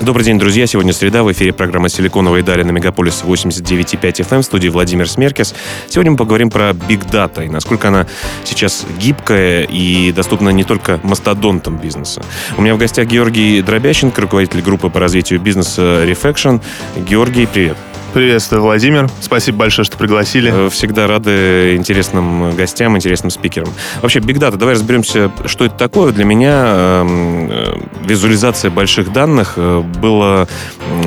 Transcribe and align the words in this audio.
Добрый 0.00 0.24
день, 0.24 0.38
друзья. 0.38 0.66
Сегодня 0.66 0.94
среда. 0.94 1.22
В 1.22 1.30
эфире 1.32 1.52
программа 1.52 1.90
«Силиконовые 1.90 2.42
дали» 2.42 2.62
на 2.62 2.70
Мегаполис 2.70 3.22
89,5 3.22 4.00
FM 4.00 4.40
в 4.40 4.44
студии 4.44 4.68
Владимир 4.68 5.06
Смеркис. 5.06 5.54
Сегодня 5.88 6.12
мы 6.12 6.16
поговорим 6.16 6.48
про 6.48 6.70
Big 6.70 7.06
Data 7.10 7.44
и 7.44 7.50
насколько 7.50 7.88
она 7.88 8.06
сейчас 8.44 8.86
гибкая 8.98 9.64
и 9.64 10.10
доступна 10.12 10.48
не 10.48 10.64
только 10.64 11.00
мастодонтам 11.02 11.76
бизнеса. 11.76 12.22
У 12.56 12.62
меня 12.62 12.74
в 12.74 12.78
гостях 12.78 13.08
Георгий 13.08 13.60
Дробященко, 13.60 14.22
руководитель 14.22 14.62
группы 14.62 14.88
по 14.88 15.00
развитию 15.00 15.38
бизнеса 15.38 16.06
Refaction. 16.06 16.62
Георгий, 16.96 17.44
привет. 17.46 17.76
Приветствую, 18.12 18.62
Владимир. 18.62 19.08
Спасибо 19.20 19.58
большое, 19.58 19.86
что 19.86 19.96
пригласили. 19.96 20.52
Э, 20.52 20.68
всегда 20.68 21.06
рады 21.06 21.76
интересным 21.76 22.56
гостям, 22.56 22.96
интересным 22.96 23.30
спикерам. 23.30 23.68
Вообще, 24.02 24.18
Big 24.18 24.38
Data, 24.38 24.56
давай 24.56 24.74
разберемся, 24.74 25.30
что 25.46 25.64
это 25.64 25.76
такое. 25.76 26.12
Для 26.12 26.24
меня 26.24 26.64
эм, 26.66 27.48
э, 27.50 27.80
визуализация 28.04 28.72
больших 28.72 29.12
данных 29.12 29.54
э, 29.56 29.80
была 30.00 30.48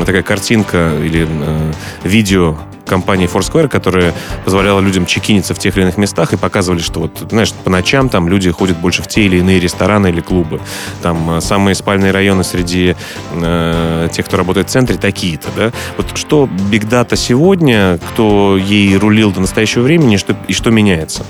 такая 0.05 0.23
картинка 0.23 0.93
или 1.03 1.27
э, 1.29 1.71
видео 2.05 2.57
компании 2.93 3.27
Foursquare, 3.27 3.67
которая 3.67 4.13
позволяла 4.45 4.79
людям 4.79 5.07
чекиниться 5.07 5.55
в 5.55 5.57
тех 5.57 5.75
или 5.75 5.83
иных 5.83 5.97
местах 5.97 6.31
и 6.33 6.37
показывали, 6.37 6.79
что 6.79 6.99
вот, 6.99 7.25
знаешь, 7.31 7.51
по 7.51 7.71
ночам 7.71 8.07
там 8.07 8.29
люди 8.29 8.51
ходят 8.51 8.77
больше 8.77 9.01
в 9.01 9.07
те 9.07 9.23
или 9.23 9.37
иные 9.37 9.59
рестораны 9.59 10.09
или 10.09 10.21
клубы. 10.21 10.61
Там 11.01 11.37
э, 11.37 11.41
самые 11.41 11.73
спальные 11.73 12.11
районы 12.11 12.43
среди 12.43 12.95
э, 13.31 14.09
тех, 14.11 14.27
кто 14.27 14.37
работает 14.37 14.69
в 14.69 14.71
центре, 14.71 14.97
такие-то, 14.97 15.47
да? 15.55 15.71
Вот 15.97 16.15
что 16.15 16.47
Big 16.71 16.87
Data 16.87 17.15
сегодня, 17.15 17.97
кто 18.11 18.57
ей 18.57 18.95
рулил 18.95 19.31
до 19.31 19.41
настоящего 19.41 19.81
времени, 19.81 20.17
что, 20.17 20.37
и 20.47 20.53
что 20.53 20.69
меняется? 20.69 21.25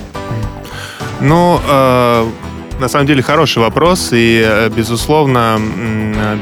Ну, 1.22 1.62
э, 1.66 2.28
на 2.80 2.88
самом 2.88 3.08
деле 3.08 3.22
хороший 3.22 3.60
вопрос, 3.60 4.10
и, 4.12 4.44
э, 4.46 4.70
безусловно, 4.70 5.60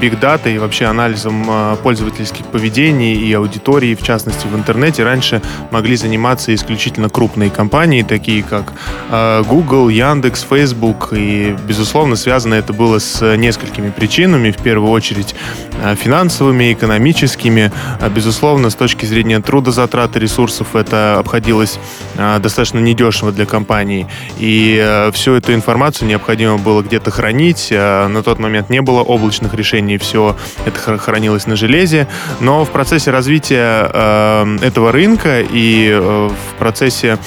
Big 0.02 0.20
Data 0.20 0.54
и 0.54 0.58
вообще 0.58 0.86
анализом 0.86 1.46
э, 1.48 1.76
пользовательских 1.84 2.46
поведений 2.48 3.14
и 3.16 3.34
аудитории, 3.34 3.96
в 3.96 4.02
частности, 4.02 4.48
в 4.48 4.56
интернете, 4.56 5.04
раньше 5.04 5.42
могли 5.72 5.96
заниматься 5.96 6.54
исключительно 6.54 7.10
крупные 7.10 7.50
компании, 7.50 8.04
такие 8.04 8.44
как 8.44 8.74
э, 9.10 9.44
Google, 9.48 9.90
Яндекс, 9.90 10.46
Facebook, 10.50 11.10
и, 11.12 11.56
безусловно, 11.68 12.16
связано 12.16 12.56
это 12.56 12.74
было 12.74 13.00
с 13.00 13.36
несколькими 13.36 13.90
причинами, 13.90 14.52
в 14.52 14.58
первую 14.58 14.92
очередь 14.92 15.36
финансовыми, 15.96 16.74
экономическими. 16.74 17.72
Безусловно, 18.14 18.70
с 18.70 18.76
точки 18.76 19.06
зрения 19.06 19.40
трудозатрат 19.42 20.16
ресурсов 20.16 20.76
это 20.76 21.18
обходилось 21.20 21.80
достаточно 22.16 22.80
недешево 22.80 23.32
для 23.32 23.46
компаний, 23.46 24.06
и 24.38 25.10
всю 25.14 25.34
эту 25.34 25.54
информацию 25.54 26.08
необходимо 26.08 26.21
необходимо 26.22 26.58
было 26.58 26.84
где-то 26.84 27.10
хранить. 27.10 27.70
А 27.72 28.08
на 28.08 28.22
тот 28.22 28.38
момент 28.38 28.70
не 28.70 28.82
было 28.82 29.02
облачных 29.02 29.56
решений, 29.56 29.98
все 29.98 30.36
это 30.66 31.00
хранилось 31.00 31.48
на 31.48 31.56
железе. 31.56 32.08
Но 32.40 32.64
в 32.64 32.70
процессе 32.70 33.10
развития 33.10 33.90
э, 33.92 34.58
этого 34.62 34.92
рынка 34.92 35.42
и 35.42 35.90
э, 35.92 36.30
в 36.30 36.60
процессе 36.60 37.18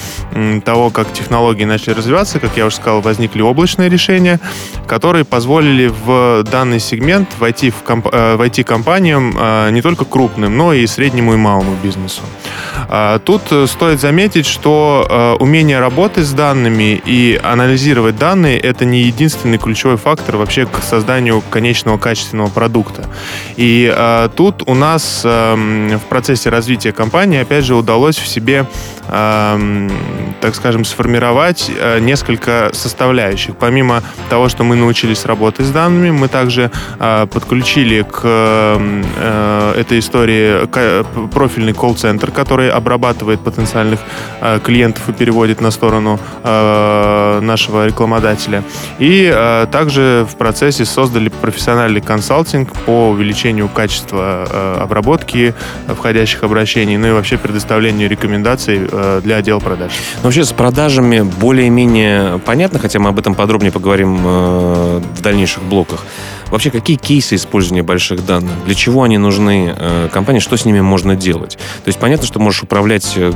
того, 0.63 0.91
как 0.91 1.11
технологии 1.11 1.65
начали 1.65 1.93
развиваться, 1.93 2.39
как 2.39 2.55
я 2.55 2.65
уже 2.65 2.77
сказал, 2.77 3.01
возникли 3.01 3.41
облачные 3.41 3.89
решения, 3.89 4.39
которые 4.87 5.25
позволили 5.25 5.87
в 5.87 6.43
данный 6.49 6.79
сегмент 6.79 7.27
войти, 7.37 7.71
в 7.71 7.83
комп- 7.83 8.09
э, 8.13 8.37
войти 8.37 8.63
компаниям 8.63 9.37
не 9.73 9.81
только 9.81 10.05
крупным, 10.05 10.55
но 10.57 10.71
и 10.73 10.87
среднему 10.87 11.33
и 11.33 11.37
малому 11.37 11.75
бизнесу. 11.83 12.21
А 12.87 13.19
тут 13.19 13.41
стоит 13.69 13.99
заметить, 13.99 14.45
что 14.45 15.37
умение 15.39 15.79
работать 15.79 16.25
с 16.25 16.31
данными 16.31 17.01
и 17.05 17.39
анализировать 17.43 18.17
данные— 18.17 18.59
это 18.61 18.84
не 18.85 18.95
не 18.95 19.01
единственный 19.01 19.57
ключевой 19.57 19.97
фактор 19.97 20.37
вообще 20.37 20.65
к 20.65 20.77
созданию 20.81 21.43
конечного 21.49 21.97
качественного 21.97 22.49
продукта. 22.49 23.09
И 23.57 23.91
э, 23.93 24.29
тут 24.35 24.63
у 24.65 24.73
нас 24.73 25.21
э, 25.25 25.97
в 25.97 26.07
процессе 26.07 26.49
развития 26.49 26.93
компании, 26.93 27.41
опять 27.41 27.65
же, 27.65 27.75
удалось 27.75 28.17
в 28.17 28.27
себе, 28.27 28.65
э, 29.09 29.89
так 30.39 30.55
скажем, 30.55 30.85
сформировать 30.85 31.69
э, 31.69 31.99
несколько 31.99 32.69
составляющих. 32.73 33.57
Помимо 33.57 34.01
того, 34.29 34.47
что 34.47 34.63
мы 34.63 34.75
научились 34.75 35.25
работать 35.25 35.65
с 35.65 35.71
данными, 35.71 36.11
мы 36.11 36.29
также 36.29 36.71
э, 36.99 37.27
подключили 37.31 38.03
к 38.03 38.21
э, 38.23 39.54
этой 39.75 39.99
истории 39.99 40.65
профильный 41.27 41.73
колл-центр, 41.73 42.31
который 42.31 42.69
обрабатывает 42.69 43.39
потенциальных 43.41 43.99
э, 44.41 44.59
клиентов 44.63 45.09
и 45.09 45.13
переводит 45.13 45.61
на 45.61 45.71
сторону 45.71 46.19
э, 46.43 47.39
нашего 47.41 47.87
рекламодателя. 47.87 48.63
И 48.99 49.31
э, 49.33 49.67
также 49.71 50.25
в 50.29 50.35
процессе 50.35 50.85
создали 50.85 51.29
профессиональный 51.29 52.01
консалтинг 52.01 52.71
по 52.85 53.09
увеличению 53.09 53.69
качества 53.69 54.47
обработки 54.79 55.53
входящих 55.87 56.43
обращений, 56.43 56.97
ну 56.97 57.07
и 57.07 57.11
вообще 57.11 57.37
предоставлению 57.37 58.09
рекомендаций 58.09 58.81
для 59.21 59.37
отдела 59.37 59.59
продаж. 59.59 59.91
Но 60.17 60.23
вообще 60.23 60.43
с 60.43 60.51
продажами 60.51 61.21
более-менее 61.21 62.39
понятно, 62.39 62.79
хотя 62.79 62.99
мы 62.99 63.09
об 63.09 63.19
этом 63.19 63.35
подробнее 63.35 63.71
поговорим 63.71 64.17
в 64.17 65.21
дальнейших 65.21 65.63
блоках. 65.63 66.05
Вообще, 66.51 66.71
какие 66.71 66.97
кейсы 66.97 67.35
использования 67.35 67.83
больших 67.83 68.25
данных? 68.25 68.53
Для 68.65 68.75
чего 68.75 69.03
они 69.03 69.17
нужны 69.17 69.73
э, 69.75 70.09
компании? 70.11 70.39
Что 70.39 70.57
с 70.57 70.65
ними 70.65 70.81
можно 70.81 71.15
делать? 71.15 71.57
То 71.83 71.87
есть 71.87 71.99
понятно, 71.99 72.25
что 72.25 72.39
можешь 72.39 72.63
управлять 72.63 73.13
э, 73.15 73.33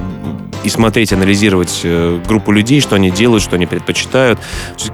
и 0.63 0.69
смотреть, 0.69 1.13
анализировать 1.13 1.81
э, 1.83 2.19
группу 2.27 2.51
людей, 2.51 2.81
что 2.81 2.95
они 2.95 3.11
делают, 3.11 3.43
что 3.43 3.55
они 3.55 3.65
предпочитают. 3.65 4.39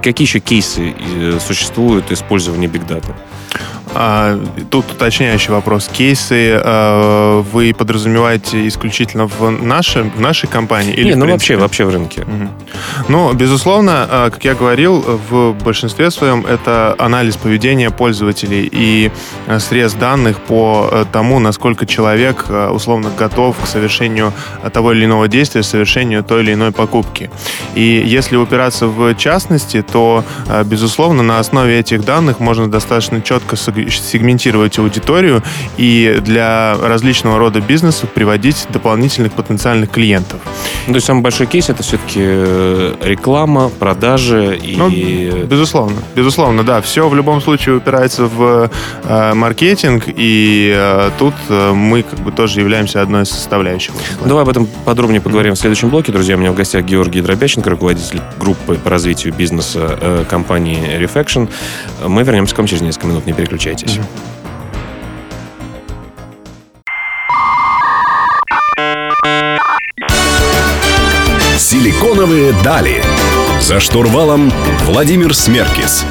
Какие 0.02 0.26
еще 0.26 0.40
кейсы 0.40 0.94
э, 0.98 1.38
существуют 1.44 2.10
использования 2.12 2.66
Data? 2.66 3.14
А, 3.98 4.38
тут 4.70 4.92
уточняющий 4.92 5.52
вопрос. 5.52 5.88
Кейсы 5.88 6.60
а, 6.62 7.40
вы 7.40 7.72
подразумеваете 7.72 8.68
исключительно 8.68 9.26
в, 9.26 9.50
наше, 9.50 10.02
в 10.02 10.20
нашей 10.20 10.48
компании? 10.48 10.92
Или 10.92 11.08
Нет, 11.08 11.16
ну 11.16 11.26
вообще, 11.26 11.56
вообще 11.56 11.86
в 11.86 11.90
рынке. 11.90 12.22
Угу. 12.22 12.48
Ну, 13.08 13.32
безусловно, 13.32 14.06
а, 14.08 14.30
как 14.30 14.44
я 14.44 14.54
говорил, 14.54 15.02
в 15.30 15.52
большинстве 15.64 16.10
своем 16.10 16.44
это 16.44 16.94
анализ 16.98 17.36
поведения 17.36 17.90
пользователей 17.90 18.68
и 18.70 19.10
срез 19.58 19.94
данных 19.94 20.40
по 20.40 21.06
тому, 21.10 21.38
насколько 21.38 21.86
человек 21.86 22.44
условно 22.70 23.10
готов 23.16 23.56
к 23.58 23.66
совершению 23.66 24.32
того 24.72 24.92
или 24.92 25.06
иного 25.06 25.26
действия, 25.26 25.62
совершению 25.62 26.22
той 26.22 26.42
или 26.42 26.52
иной 26.52 26.72
покупки. 26.72 27.30
И 27.74 28.02
если 28.04 28.36
упираться 28.36 28.86
в 28.86 29.14
частности, 29.14 29.82
то, 29.82 30.24
безусловно, 30.64 31.22
на 31.22 31.38
основе 31.38 31.78
этих 31.78 32.04
данных 32.04 32.40
можно 32.40 32.70
достаточно 32.70 33.22
четко 33.22 33.56
сегментировать 33.88 34.78
аудиторию 34.78 35.42
и 35.76 36.18
для 36.20 36.76
различного 36.80 37.38
рода 37.38 37.60
бизнесов 37.60 38.10
приводить 38.10 38.66
дополнительных 38.70 39.32
потенциальных 39.32 39.90
клиентов. 39.90 40.40
Ну, 40.86 40.92
то 40.92 40.96
есть 40.96 41.06
самый 41.06 41.22
большой 41.22 41.46
кейс 41.46 41.68
это 41.68 41.82
все-таки 41.82 42.20
э, 42.20 42.94
реклама, 43.02 43.68
продажи 43.68 44.56
и... 44.56 44.76
Ну, 44.76 44.90
безусловно, 45.46 45.96
безусловно, 46.14 46.62
да. 46.64 46.80
Все 46.80 47.08
в 47.08 47.14
любом 47.14 47.40
случае 47.40 47.76
упирается 47.76 48.26
в 48.26 48.70
э, 49.04 49.34
маркетинг, 49.34 50.04
и 50.06 50.72
э, 50.76 51.10
тут 51.18 51.34
э, 51.48 51.72
мы 51.72 52.02
как 52.02 52.20
бы 52.20 52.32
тоже 52.32 52.60
являемся 52.60 53.02
одной 53.02 53.22
из 53.22 53.30
составляющих. 53.30 53.94
Давай 54.24 54.42
об 54.42 54.48
этом 54.48 54.66
подробнее 54.84 55.20
поговорим 55.20 55.52
mm-hmm. 55.52 55.56
в 55.56 55.60
следующем 55.60 55.90
блоке. 55.90 56.12
Друзья, 56.12 56.36
у 56.36 56.38
меня 56.38 56.52
в 56.52 56.54
гостях 56.54 56.84
Георгий 56.84 57.20
Дробяченко, 57.20 57.70
руководитель 57.70 58.20
группы 58.38 58.74
по 58.74 58.90
развитию 58.90 59.34
бизнеса 59.34 59.98
э, 60.00 60.24
компании 60.28 60.98
Refaction. 60.98 61.48
Мы 62.06 62.22
вернемся 62.22 62.54
к 62.54 62.58
вам 62.58 62.66
через 62.66 62.82
несколько 62.82 63.06
минут. 63.06 63.26
Не 63.26 63.32
переключайтесь 63.32 63.75
подключайтесь. 63.76 64.00
Силиконовые 71.58 72.52
дали. 72.64 73.02
За 73.60 73.80
штурвалом 73.80 74.52
Владимир 74.84 75.34
Смеркис. 75.34 76.04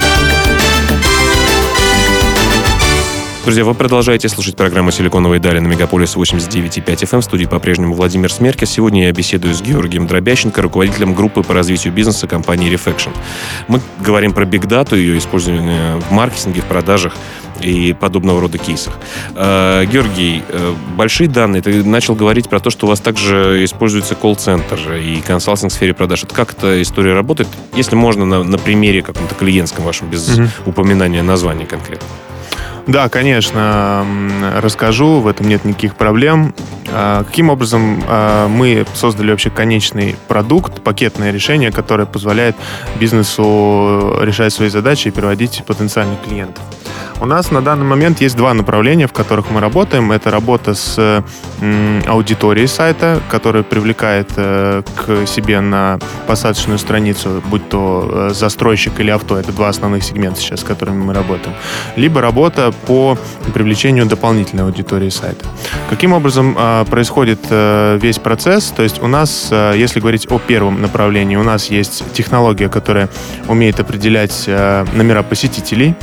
Друзья, 3.46 3.64
вы 3.64 3.76
продолжаете 3.76 4.28
слушать 4.28 4.56
программу 4.56 4.90
«Силиконовые 4.90 5.40
дали» 5.40 5.60
на 5.60 5.68
Мегаполис 5.68 6.16
89,5 6.16 6.84
FM. 6.84 7.22
В 7.22 7.24
студии 7.24 7.46
по-прежнему 7.46 7.94
Владимир 7.94 8.34
Смеркис. 8.34 8.72
Сегодня 8.72 9.06
я 9.06 9.12
беседую 9.12 9.54
с 9.54 9.62
Георгием 9.62 10.08
Дробященко, 10.08 10.64
руководителем 10.64 11.14
группы 11.14 11.44
по 11.44 11.54
развитию 11.54 11.94
бизнеса 11.94 12.28
компании 12.28 12.74
Refaction. 12.74 13.12
Мы 13.68 13.82
говорим 14.00 14.34
про 14.34 14.46
биг 14.46 14.66
дату, 14.66 14.96
ее 14.96 15.20
использование 15.20 15.98
в 15.98 16.12
маркетинге, 16.12 16.62
в 16.62 16.66
продажах 16.66 17.16
и 17.62 17.94
подобного 17.94 18.42
рода 18.42 18.57
кейсах. 18.57 18.94
Э, 19.36 19.86
Георгий, 19.86 20.44
э, 20.48 20.74
большие 20.96 21.30
данные. 21.30 21.62
Ты 21.62 21.84
начал 21.84 22.16
говорить 22.16 22.50
про 22.50 22.60
то, 22.60 22.69
что 22.69 22.86
у 22.86 22.90
вас 22.90 23.00
также 23.00 23.63
используется 23.63 24.16
колл-центр 24.16 24.80
и 24.94 25.22
консалтинг 25.22 25.72
в 25.72 25.75
сфере 25.75 25.94
продаж. 25.94 26.24
Это 26.24 26.34
как 26.34 26.54
эта 26.54 26.81
история 26.81 27.13
работает? 27.13 27.50
Если 27.74 27.96
можно, 27.96 28.25
на, 28.25 28.44
на 28.44 28.57
примере 28.57 29.02
каком-то 29.02 29.36
клиентском 29.36 29.84
вашем, 29.86 30.10
без 30.10 30.38
угу. 30.38 30.48
упоминания 30.66 31.24
названия 31.24 31.66
конкретно. 31.66 32.07
Да, 32.88 33.10
конечно, 33.10 34.06
расскажу, 34.62 35.19
в 35.19 35.28
этом 35.28 35.48
нет 35.48 35.66
никаких 35.66 35.96
проблем. 35.96 36.54
А, 36.92 37.24
каким 37.24 37.50
образом 37.50 38.04
а, 38.08 38.48
мы 38.48 38.86
создали 38.94 39.31
вообще 39.31 39.50
конечный 39.50 40.16
продукт, 40.28 40.81
пакетное 40.81 41.31
решение, 41.31 41.72
которое 41.72 42.06
позволяет 42.06 42.56
бизнесу 43.00 44.19
решать 44.22 44.54
свои 44.54 44.69
задачи 44.69 45.08
и 45.08 45.12
приводить 45.12 45.63
потенциальных 45.66 46.22
клиентов? 46.22 46.63
У 47.22 47.26
нас 47.26 47.50
на 47.50 47.62
данный 47.62 47.86
момент 47.86 48.20
есть 48.20 48.36
два 48.36 48.54
направления, 48.54 49.08
в 49.08 49.14
которых 49.14 49.50
мы 49.50 49.62
работаем. 49.62 50.12
Это 50.12 50.32
работа 50.32 50.74
с 50.74 51.24
аудиторией 52.06 52.68
сайта, 52.68 53.22
которая 53.30 53.64
привлекает 53.64 54.30
э, 54.36 54.84
к 54.96 55.26
себе 55.26 55.62
на 55.62 55.98
посадочную 56.28 56.78
страницу, 56.78 57.42
будь 57.50 57.70
то 57.70 58.30
э, 58.30 58.34
застройщик 58.34 59.00
или 59.00 59.10
авто. 59.10 59.38
Это 59.38 59.54
два 59.54 59.70
основных 59.70 60.04
сегмента 60.04 60.42
сейчас, 60.42 60.60
с 60.60 60.64
которыми 60.64 61.04
мы 61.04 61.14
работаем. 61.14 61.56
Либо 61.96 62.20
работа 62.20 62.74
по 62.86 63.18
привлечению 63.54 64.06
дополнительной 64.06 64.66
аудитории 64.66 65.10
сайта. 65.10 65.46
Каким 65.90 66.12
образом 66.14 66.56
а, 66.58 66.84
происходит 66.84 67.40
э, 67.50 67.98
весь 68.02 68.20
процесс? 68.20 68.66
То 68.76 68.84
есть 68.84 69.02
у 69.02 69.08
нас, 69.08 69.52
если 69.52 70.02
говорить 70.02 70.28
о 70.30 70.40
первом 70.40 70.82
направлении, 70.82 71.38
у 71.38 71.44
нас 71.44 71.68
есть 71.68 72.04
технология, 72.14 72.68
которая 72.68 73.10
умеет 73.48 73.80
определять 73.80 74.48
номера 74.48 75.24
посетителей, 75.24 75.96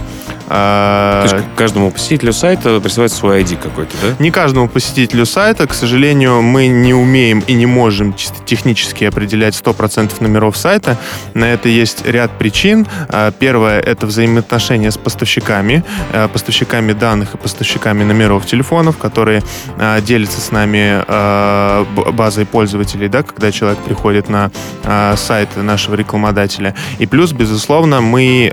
а, 0.49 1.27
То 1.27 1.37
есть 1.37 1.49
каждому 1.56 1.91
посетителю 1.91 2.33
сайта 2.33 2.81
присылается 2.81 3.19
свой 3.19 3.43
ID 3.43 3.56
какой-то, 3.56 3.97
да? 4.03 4.15
Не 4.19 4.31
каждому 4.31 4.69
посетителю 4.69 5.27
сайта, 5.27 5.67
к 5.67 5.75
сожалению, 5.75 6.43
мы 6.43 6.67
не 6.67 6.94
умеем 6.94 7.43
и 7.47 7.55
не 7.55 7.67
можем 7.67 8.15
чисто 8.15 8.43
технически 8.44 9.05
определять 9.05 9.55
100% 9.55 10.12
номеров 10.21 10.56
сайта. 10.56 10.99
На 11.35 11.53
это 11.53 11.69
есть 11.69 12.06
ряд 12.06 12.37
причин. 12.39 12.87
А, 13.09 13.31
первое— 13.31 13.81
это 13.81 14.06
взаимоотношения 14.06 14.91
с 14.91 14.99
поставщиками, 14.99 15.85
а, 16.12 16.29
поставщиками 16.29 16.93
данных 16.93 17.35
и 17.35 17.39
поставщиками 17.39 18.05
номеров 18.05 18.47
телефонов, 18.47 18.99
которые 18.99 19.43
делятся 20.03 20.41
с 20.41 20.50
нами 20.50 21.03
базой 22.12 22.47
пользователей, 22.47 23.09
да, 23.09 23.23
когда 23.23 23.50
человек 23.50 23.79
приходит 23.81 24.29
на 24.29 24.50
сайт 25.17 25.49
нашего 25.56 25.94
рекламодателя. 25.94 26.75
И 26.99 27.06
плюс, 27.06 27.33
безусловно, 27.33 28.00
мы 28.00 28.53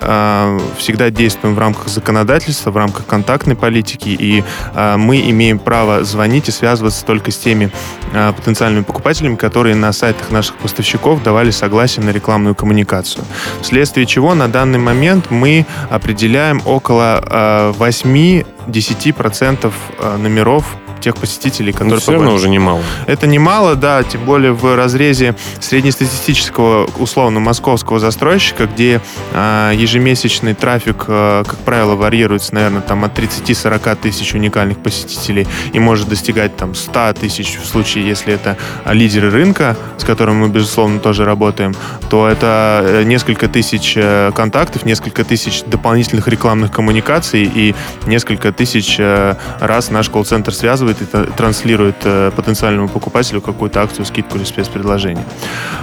всегда 0.77 1.09
действуем 1.09 1.55
в 1.55 1.59
рамках 1.59 1.88
законодательства, 1.89 2.71
в 2.71 2.77
рамках 2.77 3.05
контактной 3.05 3.55
политики, 3.55 4.09
и 4.09 4.43
э, 4.73 4.97
мы 4.97 5.21
имеем 5.29 5.59
право 5.59 6.03
звонить 6.03 6.47
и 6.49 6.51
связываться 6.51 7.05
только 7.05 7.31
с 7.31 7.37
теми 7.37 7.71
э, 8.13 8.33
потенциальными 8.33 8.83
покупателями, 8.83 9.35
которые 9.35 9.75
на 9.75 9.91
сайтах 9.93 10.31
наших 10.31 10.55
поставщиков 10.57 11.23
давали 11.23 11.51
согласие 11.51 12.05
на 12.05 12.11
рекламную 12.11 12.55
коммуникацию. 12.55 13.23
Вследствие 13.61 14.05
чего 14.05 14.35
на 14.35 14.47
данный 14.47 14.79
момент 14.79 15.31
мы 15.31 15.65
определяем 15.89 16.61
около 16.65 17.23
э, 17.25 17.73
8-10% 17.77 19.71
номеров 20.17 20.78
тех 20.99 21.15
посетителей, 21.15 21.71
которые... 21.71 21.95
Ну, 21.95 21.99
все 21.99 22.11
равно 22.13 22.33
уже 22.33 22.49
немало. 22.49 22.81
Это 23.07 23.27
немало, 23.27 23.75
да, 23.75 24.03
тем 24.03 24.25
более 24.25 24.53
в 24.53 24.75
разрезе 24.75 25.35
среднестатистического, 25.59 26.89
условно, 26.97 27.39
московского 27.39 27.99
застройщика, 27.99 28.67
где 28.67 29.01
э, 29.33 29.71
ежемесячный 29.75 30.53
трафик, 30.53 31.05
э, 31.07 31.43
как 31.45 31.59
правило, 31.59 31.95
варьируется, 31.95 32.53
наверное, 32.53 32.81
там 32.81 33.03
от 33.05 33.17
30-40 33.17 33.97
тысяч 34.01 34.33
уникальных 34.33 34.79
посетителей 34.79 35.47
и 35.73 35.79
может 35.79 36.09
достигать 36.09 36.55
там 36.55 36.75
100 36.75 37.13
тысяч 37.13 37.57
в 37.61 37.65
случае, 37.65 38.07
если 38.07 38.33
это 38.33 38.57
лидеры 38.85 39.29
рынка, 39.29 39.77
с 39.97 40.03
которым 40.03 40.37
мы, 40.37 40.49
безусловно, 40.49 40.99
тоже 40.99 41.25
работаем, 41.25 41.75
то 42.09 42.27
это 42.27 42.81
э, 42.83 43.03
несколько 43.03 43.47
тысяч 43.47 43.93
э, 43.95 44.31
контактов, 44.35 44.85
несколько 44.85 45.23
тысяч 45.23 45.63
дополнительных 45.63 46.27
рекламных 46.27 46.71
коммуникаций 46.71 47.43
и 47.43 47.75
несколько 48.05 48.51
тысяч 48.51 48.95
э, 48.99 49.35
раз 49.59 49.89
наш 49.89 50.09
колл-центр 50.09 50.53
связывает 50.53 50.88
показывает 50.93 51.29
и 51.31 51.33
транслирует 51.35 51.95
э, 52.03 52.31
потенциальному 52.35 52.87
покупателю 52.87 53.41
какую-то 53.41 53.81
акцию, 53.81 54.05
скидку 54.05 54.37
или 54.37 54.43
спецпредложение. 54.43 55.23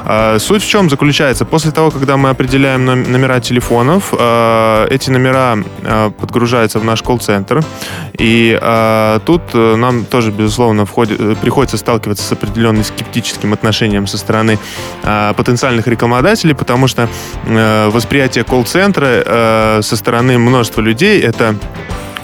А, 0.05 0.38
суть 0.38 0.62
в 0.62 0.69
чем 0.69 0.91
заключается? 0.91 1.44
После 1.44 1.70
того, 1.70 1.91
когда 1.91 2.17
мы 2.17 2.31
определяем 2.31 2.85
номера 2.85 3.41
телефонов, 3.41 4.12
а, 4.19 4.87
эти 4.91 5.11
номера 5.11 5.58
а, 5.82 6.11
подгружаются 6.11 6.79
в 6.79 6.85
наш 6.85 7.03
колл-центр, 7.03 7.62
и 8.19 8.58
тут 9.26 9.43
э, 9.55 9.76
нам 9.76 10.05
тоже, 10.05 10.31
безусловно, 10.31 10.82
э, 10.82 11.35
приходится 11.41 11.76
сталкиваться 11.76 12.25
с 12.25 12.32
определенным 12.32 12.85
скептическим 12.85 13.53
отношением 13.53 14.06
со 14.06 14.19
стороны 14.19 14.58
потенциальных 15.03 15.87
рекламодателей, 15.87 16.55
потому 16.55 16.88
что 16.88 17.08
восприятие 17.93 18.44
колл-центра 18.44 19.81
со 19.82 19.97
стороны 19.97 20.38
множества 20.38 20.81
людей 20.81 21.20
это 21.20 21.56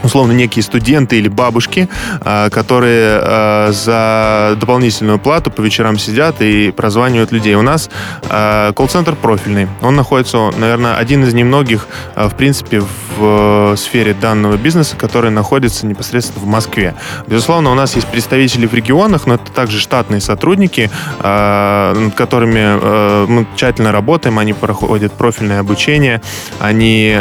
условно 0.02 0.32
некие 0.32 0.62
студенты 0.62 1.18
или 1.18 1.28
бабушки, 1.28 1.88
а, 2.20 2.50
которые 2.50 3.18
а, 3.20 3.72
за 3.72 4.56
дополнительную 4.58 5.18
плату 5.18 5.50
по 5.50 5.60
вечерам 5.60 5.98
сидят 5.98 6.40
и 6.40 6.70
прозванивают 6.70 7.32
людей. 7.32 7.54
У 7.54 7.62
нас 7.62 7.90
а, 8.28 8.72
колл-центр 8.72 9.14
профильный. 9.14 9.68
Он 9.80 9.96
находится, 9.96 10.50
наверное, 10.56 10.96
один 10.96 11.24
из 11.24 11.34
немногих, 11.34 11.86
в 12.16 12.34
принципе, 12.36 12.82
в 13.16 13.76
сфере 13.76 14.14
данного 14.14 14.56
бизнеса, 14.56 14.96
который 14.96 15.30
находится 15.30 15.86
непосредственно 15.86 16.44
в 16.44 16.48
Москве. 16.48 16.94
Безусловно, 17.26 17.70
у 17.70 17.74
нас 17.74 17.94
есть 17.94 18.08
представители 18.08 18.66
в 18.66 18.74
регионах, 18.74 19.26
но 19.26 19.34
это 19.34 19.52
также 19.52 19.78
штатные 19.78 20.20
сотрудники, 20.20 20.90
над 21.22 22.14
которыми 22.14 23.26
мы 23.26 23.46
тщательно 23.54 23.92
работаем, 23.92 24.38
они 24.38 24.52
проходят 24.52 25.12
профильное 25.12 25.60
обучение, 25.60 26.22
они 26.58 27.16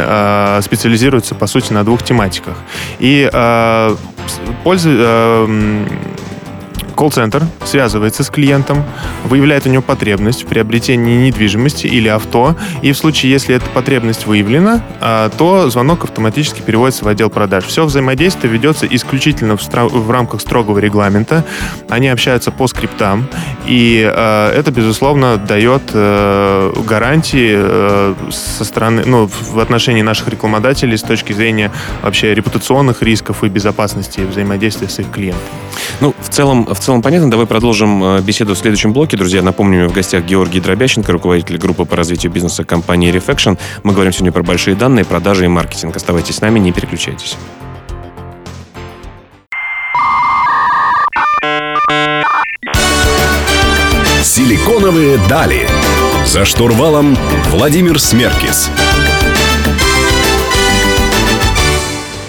специализируются, 0.62 1.34
по 1.34 1.46
сути, 1.46 1.72
на 1.72 1.84
двух 1.84 2.02
тематиках. 2.02 2.56
И 2.98 3.28
э, 3.32 3.96
пользу, 4.64 4.90
э, 4.92 5.86
колл-центр 6.92 7.44
связывается 7.64 8.24
с 8.24 8.30
клиентом, 8.30 8.84
выявляет 9.24 9.66
у 9.66 9.68
него 9.68 9.82
потребность 9.82 10.44
в 10.44 10.46
приобретении 10.46 11.26
недвижимости 11.26 11.86
или 11.86 12.08
авто, 12.08 12.56
и 12.82 12.92
в 12.92 12.96
случае, 12.96 13.32
если 13.32 13.54
эта 13.54 13.66
потребность 13.66 14.26
выявлена, 14.26 14.82
а, 15.00 15.30
то 15.30 15.70
звонок 15.70 16.04
автоматически 16.04 16.60
переводится 16.60 17.04
в 17.04 17.08
отдел 17.08 17.30
продаж. 17.30 17.64
Все 17.64 17.84
взаимодействие 17.84 18.52
ведется 18.52 18.86
исключительно 18.86 19.56
в, 19.56 19.62
в 19.62 20.10
рамках 20.10 20.40
строгого 20.40 20.78
регламента. 20.78 21.44
Они 21.88 22.08
общаются 22.08 22.50
по 22.50 22.66
скриптам, 22.66 23.26
и 23.66 24.10
э, 24.12 24.52
это, 24.56 24.70
безусловно, 24.70 25.36
дает 25.36 25.82
э, 25.92 26.72
гарантии 26.86 27.54
э, 27.54 28.14
со 28.30 28.64
стороны, 28.64 29.02
ну, 29.06 29.26
в 29.26 29.58
отношении 29.58 30.02
наших 30.02 30.28
рекламодателей 30.28 30.96
с 30.96 31.02
точки 31.02 31.32
зрения 31.32 31.70
вообще 32.02 32.34
репутационных 32.34 33.02
рисков 33.02 33.44
и 33.44 33.48
безопасности 33.48 34.20
взаимодействия 34.20 34.88
с 34.88 34.98
их 34.98 35.10
клиентами. 35.10 35.42
Ну, 36.00 36.14
в 36.20 36.28
целом, 36.28 36.66
в 36.66 36.78
целом 36.82 37.02
понятно. 37.02 37.30
Давай 37.30 37.46
продолжим 37.46 38.02
э, 38.04 38.20
беседу 38.20 38.54
в 38.54 38.58
следующем 38.58 38.92
блоке. 38.92 39.16
Друзья, 39.16 39.42
напомню, 39.42 39.88
в 39.88 39.92
гостях 39.92 40.24
Георгий 40.24 40.60
Дробященко, 40.60 41.12
руководитель 41.12 41.58
группы 41.58 41.84
по 41.84 41.96
развитию 41.96 42.32
бизнеса 42.32 42.64
компании 42.64 43.12
Reflection. 43.12 43.58
Мы 43.82 43.92
говорим 43.92 44.12
сегодня 44.12 44.32
про 44.32 44.42
большие 44.42 44.76
данные, 44.76 45.04
продажи 45.04 45.44
и 45.44 45.48
маркетинг. 45.48 45.96
Оставайтесь 45.96 46.36
с 46.36 46.40
нами, 46.40 46.58
не 46.58 46.72
переключайтесь. 46.72 47.36
Силиконовые 54.22 55.18
дали. 55.28 55.68
За 56.24 56.44
штурвалом 56.44 57.16
Владимир 57.50 58.00
Смеркис. 58.00 58.70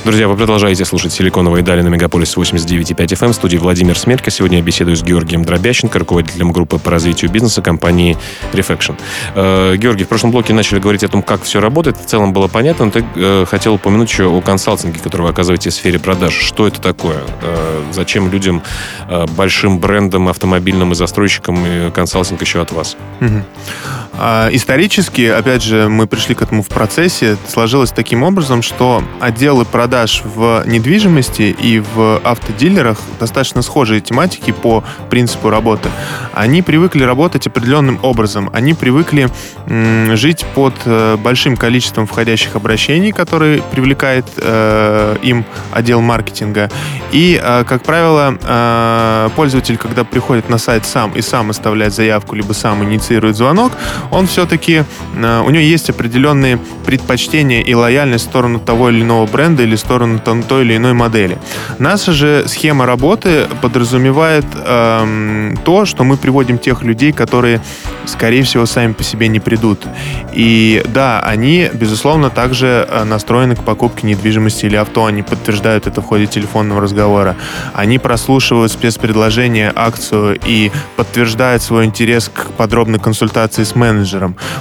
Друзья, 0.04 0.28
вы 0.28 0.36
продолжаете 0.36 0.84
слушать 0.84 1.14
«Силиконовые 1.14 1.64
дали» 1.64 1.82
на 1.82 1.88
Мегаполис 1.88 2.36
89.5 2.36 2.98
FM. 2.98 3.30
В 3.30 3.36
студии 3.36 3.56
Владимир 3.56 3.98
Смерка. 3.98 4.32
Сегодня 4.32 4.58
я 4.58 4.64
беседую 4.64 4.98
с 4.98 5.02
Георгием 5.02 5.46
Дробященко, 5.46 5.98
руководителем 5.98 6.52
группы 6.52 6.78
по 6.78 6.92
развитию 6.92 7.32
бизнеса 7.32 7.62
компании 7.62 8.18
Reflection. 8.52 8.98
Э, 9.34 9.78
Георгий, 9.78 10.04
в 10.04 10.10
прошлом 10.10 10.32
блоке 10.32 10.54
начали 10.54 10.80
говорить 10.80 11.06
о 11.06 11.08
том, 11.08 11.24
как 11.24 11.44
все 11.44 11.62
работает. 11.62 11.96
В 11.96 12.06
целом 12.06 12.34
было 12.34 12.50
понятно, 12.50 12.86
но 12.86 12.92
ты 12.92 13.06
э, 13.16 13.46
хотел 13.48 13.76
упомянуть 13.76 14.12
еще 14.12 14.26
о 14.26 14.42
консалтинге, 14.42 15.00
который 15.00 15.22
вы 15.22 15.30
оказываете 15.30 15.70
в 15.70 15.74
сфере 15.74 16.00
продаж. 16.00 16.34
Что 16.34 16.68
это 16.68 16.82
такое? 16.82 17.22
Э, 17.42 17.84
зачем 17.94 18.30
людям, 18.30 18.62
э, 19.08 19.26
большим 19.38 19.80
брендам, 19.80 20.28
автомобильным 20.28 20.92
и 20.92 20.96
застройщикам 20.96 21.66
и 21.66 21.92
консалтинг 21.92 22.42
еще 22.42 22.62
от 22.62 22.74
вас? 22.74 22.98
Угу. 23.22 23.42
А, 24.16 24.50
исторически, 24.52 25.22
опять 25.22 25.64
же, 25.64 25.90
мы 25.90 26.06
пришли 26.08 26.36
к 26.36 26.42
этому 26.42 26.62
в 26.62 26.68
процессе. 26.68 27.38
Сложилось 27.48 27.92
таким 27.92 28.24
образом, 28.24 28.62
что 28.62 29.04
отделы 29.20 29.66
продаж 29.66 30.22
в 30.24 30.64
недвижимости 30.66 31.56
и 31.60 31.80
в 31.80 32.22
автодилерах 32.24 33.00
достаточно 33.20 33.62
схожие 33.62 34.02
тематики 34.02 34.52
по 34.52 34.84
принципу 35.10 35.50
работы. 35.50 35.90
Они 36.34 36.62
привыкли 36.62 37.04
работать 37.04 37.48
определенным 37.48 38.00
образом. 38.04 38.50
Они 38.54 38.74
привыкли 38.74 39.30
жить 40.16 40.46
под 40.54 40.74
э, 40.86 41.18
большим 41.18 41.58
количеством 41.58 42.06
входящих 42.06 42.56
обращений, 42.56 43.12
которые 43.12 43.62
привлекает 43.62 44.26
э, 44.38 45.18
им 45.24 45.46
отдел 45.72 46.02
маркетинга. 46.02 46.70
И, 47.12 47.40
э, 47.42 47.64
как 47.68 47.84
правило, 47.84 49.30
пользователь, 49.36 49.78
когда 49.78 50.04
приходит 50.04 50.50
на 50.50 50.58
сайт 50.58 50.86
сам 50.86 51.12
и 51.12 51.22
сам 51.22 51.50
оставляет 51.50 51.94
заявку, 51.94 52.36
либо 52.36 52.54
сам 52.54 52.84
инициирует 52.84 53.36
звонок, 53.36 53.72
он 54.12 54.28
все-таки, 54.28 54.84
у 55.16 55.50
него 55.50 55.64
есть 55.64 55.90
определенные 55.90 56.60
предпочтения 56.86 57.62
и 57.62 57.74
лояльность 57.74 58.26
в 58.26 58.30
сторону 58.30 58.60
того 58.60 58.90
или 58.90 59.02
иного 59.02 59.26
бренда 59.26 59.64
или 59.64 59.76
в 59.76 59.80
сторону 59.80 60.20
той 60.20 60.64
или 60.64 60.78
иной 60.78 60.94
модели. 60.94 61.38
Наша 61.80 62.12
же 62.12 62.46
схема 62.48 62.86
работы 62.86 63.48
подразумевает 63.62 64.46
эм, 64.56 65.58
то, 65.64 65.86
что 65.86 66.04
мы 66.04 66.18
приводим 66.18 66.58
тех 66.58 66.84
людей, 66.84 67.12
которые, 67.12 67.62
скорее 68.06 68.44
всего, 68.44 68.66
сами 68.66 68.94
по 68.94 69.04
себе 69.04 69.28
не 69.28 69.40
придут. 69.40 69.86
И 70.34 70.84
да, 70.88 71.20
они, 71.20 71.70
безусловно, 71.74 72.30
также 72.30 72.88
э, 72.90 73.04
настроены 73.04 73.56
к 73.56 73.64
покупке 73.64 74.08
недвижимости 74.08 74.66
или 74.66 74.76
авто. 74.76 75.06
Они 75.06 75.24
подтверждают 75.24 75.88
это 75.88 76.02
в 76.02 76.06
ходе 76.06 76.28
телефонного 76.28 76.82
разговора. 76.82 77.36
Они 77.74 78.00
прослушивают 78.00 78.72
спецпредложение, 78.72 79.72
акцию 79.76 80.40
и 80.46 80.72
подтверждают 80.96 81.64
свой 81.64 81.86
интерес 81.86 82.30
к 82.34 82.52
подробной 82.52 83.00
консультации 83.00 83.64
с 83.64 83.76
менеджером. 83.76 83.93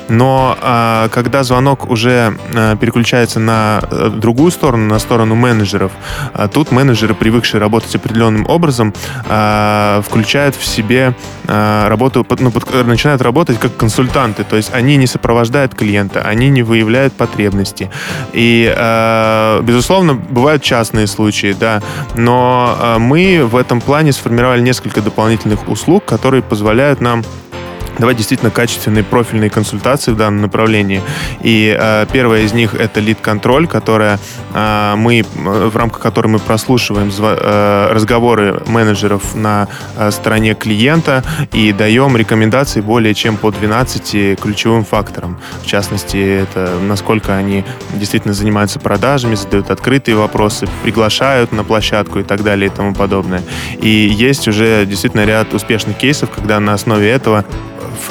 Но 0.08 0.56
э, 0.60 1.08
когда 1.12 1.42
звонок 1.42 1.90
уже 1.90 2.36
э, 2.52 2.76
переключается 2.80 3.40
на 3.40 3.80
э, 3.90 4.10
другую 4.14 4.50
сторону, 4.50 4.86
на 4.86 4.98
сторону 4.98 5.34
менеджеров, 5.34 5.92
э, 6.34 6.48
тут 6.52 6.72
менеджеры, 6.72 7.14
привыкшие 7.14 7.60
работать 7.60 7.94
определенным 7.94 8.46
образом, 8.48 8.94
э, 9.26 10.02
включают 10.04 10.56
в 10.56 10.64
себе 10.64 11.14
э, 11.46 11.88
работу, 11.88 12.26
ну, 12.38 12.50
под, 12.50 12.86
начинают 12.86 13.22
работать 13.22 13.58
как 13.58 13.76
консультанты. 13.76 14.44
То 14.44 14.56
есть 14.56 14.72
они 14.74 14.96
не 14.96 15.06
сопровождают 15.06 15.74
клиента, 15.74 16.22
они 16.22 16.48
не 16.48 16.62
выявляют 16.62 17.12
потребности. 17.14 17.90
И, 18.32 18.72
э, 18.74 19.60
безусловно, 19.62 20.14
бывают 20.14 20.62
частные 20.62 21.06
случаи, 21.06 21.54
да, 21.58 21.82
но 22.14 22.76
э, 22.78 22.98
мы 22.98 23.44
в 23.44 23.56
этом 23.56 23.80
плане 23.80 24.12
сформировали 24.12 24.60
несколько 24.60 25.00
дополнительных 25.00 25.68
услуг, 25.68 26.04
которые 26.04 26.42
позволяют 26.42 27.00
нам 27.00 27.22
давать 27.98 28.16
действительно 28.16 28.50
качественные 28.50 29.04
профильные 29.04 29.50
консультации 29.50 30.12
в 30.12 30.16
данном 30.16 30.42
направлении. 30.42 31.02
И 31.42 31.76
э, 31.78 32.06
первая 32.12 32.42
из 32.42 32.52
них 32.52 32.74
это 32.74 33.00
лид-контроль, 33.00 33.66
которая 33.66 34.18
э, 34.54 34.94
мы, 34.96 35.20
э, 35.20 35.24
в 35.68 35.76
рамках 35.76 36.00
которой 36.00 36.28
мы 36.28 36.38
прослушиваем 36.38 37.10
э, 37.18 37.88
разговоры 37.92 38.62
менеджеров 38.66 39.34
на 39.34 39.68
э, 39.96 40.10
стороне 40.10 40.54
клиента 40.54 41.22
и 41.52 41.72
даем 41.72 42.16
рекомендации 42.16 42.80
более 42.80 43.14
чем 43.14 43.36
по 43.36 43.50
12 43.50 44.40
ключевым 44.40 44.84
факторам. 44.84 45.38
В 45.62 45.66
частности, 45.66 46.42
это 46.42 46.78
насколько 46.80 47.36
они 47.36 47.64
действительно 47.94 48.34
занимаются 48.34 48.78
продажами, 48.78 49.34
задают 49.34 49.70
открытые 49.70 50.16
вопросы, 50.16 50.68
приглашают 50.82 51.52
на 51.52 51.64
площадку 51.64 52.18
и 52.20 52.22
так 52.22 52.42
далее 52.42 52.68
и 52.68 52.70
тому 52.74 52.94
подобное. 52.94 53.42
И 53.78 53.88
есть 53.88 54.48
уже 54.48 54.86
действительно 54.86 55.24
ряд 55.24 55.54
успешных 55.54 55.96
кейсов, 55.98 56.30
когда 56.30 56.60
на 56.60 56.74
основе 56.74 57.10
этого 57.10 57.44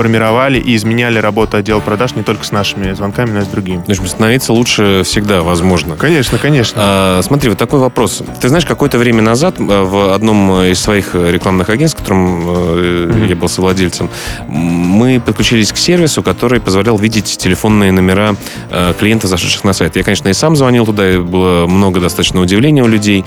формировали 0.02 0.58
и 0.58 0.76
изменяли 0.76 1.20
работу 1.20 1.58
отдела 1.58 1.80
продаж 1.80 2.16
не 2.16 2.24
только 2.24 2.44
с 2.44 2.52
нашими 2.52 2.92
звонками, 2.94 3.34
но 3.34 3.40
и 3.42 3.44
с 3.44 3.48
другими. 3.48 3.84
Значит, 3.86 4.10
становиться 4.10 4.52
лучше 4.52 5.04
всегда 5.06 5.44
возможно. 5.44 5.96
Конечно, 5.96 6.40
конечно. 6.40 6.82
А, 6.84 7.22
смотри, 7.22 7.50
вот 7.50 7.60
такой 7.60 7.80
вопрос. 7.80 8.24
Ты 8.42 8.50
знаешь, 8.50 8.66
какое-то 8.66 8.98
время 8.98 9.22
назад 9.22 9.60
э, 9.60 9.64
в 9.64 10.12
одном 10.12 10.64
из 10.64 10.80
своих 10.80 11.14
рекламных 11.14 11.70
агентств, 11.70 12.00
которым 12.00 12.50
mm-hmm. 12.50 13.28
я 13.28 13.36
был 13.36 13.48
совладельцем, 13.48 14.10
мы 14.48 15.22
подключились 15.24 15.72
к 15.72 15.78
сервису, 15.78 16.24
который 16.24 16.60
позволял 16.60 16.98
видеть 16.98 17.38
телефонные 17.38 17.92
номера 17.92 18.36
э, 18.72 18.94
клиентов, 19.00 19.30
зашедших 19.30 19.64
на 19.64 19.74
сайт. 19.74 19.96
Я, 19.98 20.04
конечно, 20.04 20.30
и 20.30 20.34
сам 20.34 20.56
звонил 20.56 20.88
туда, 20.88 21.14
и 21.14 21.20
было 21.20 21.68
много 21.68 22.00
достаточно 22.00 22.42
удивления 22.42 22.82
у 22.82 22.88
людей. 22.88 23.24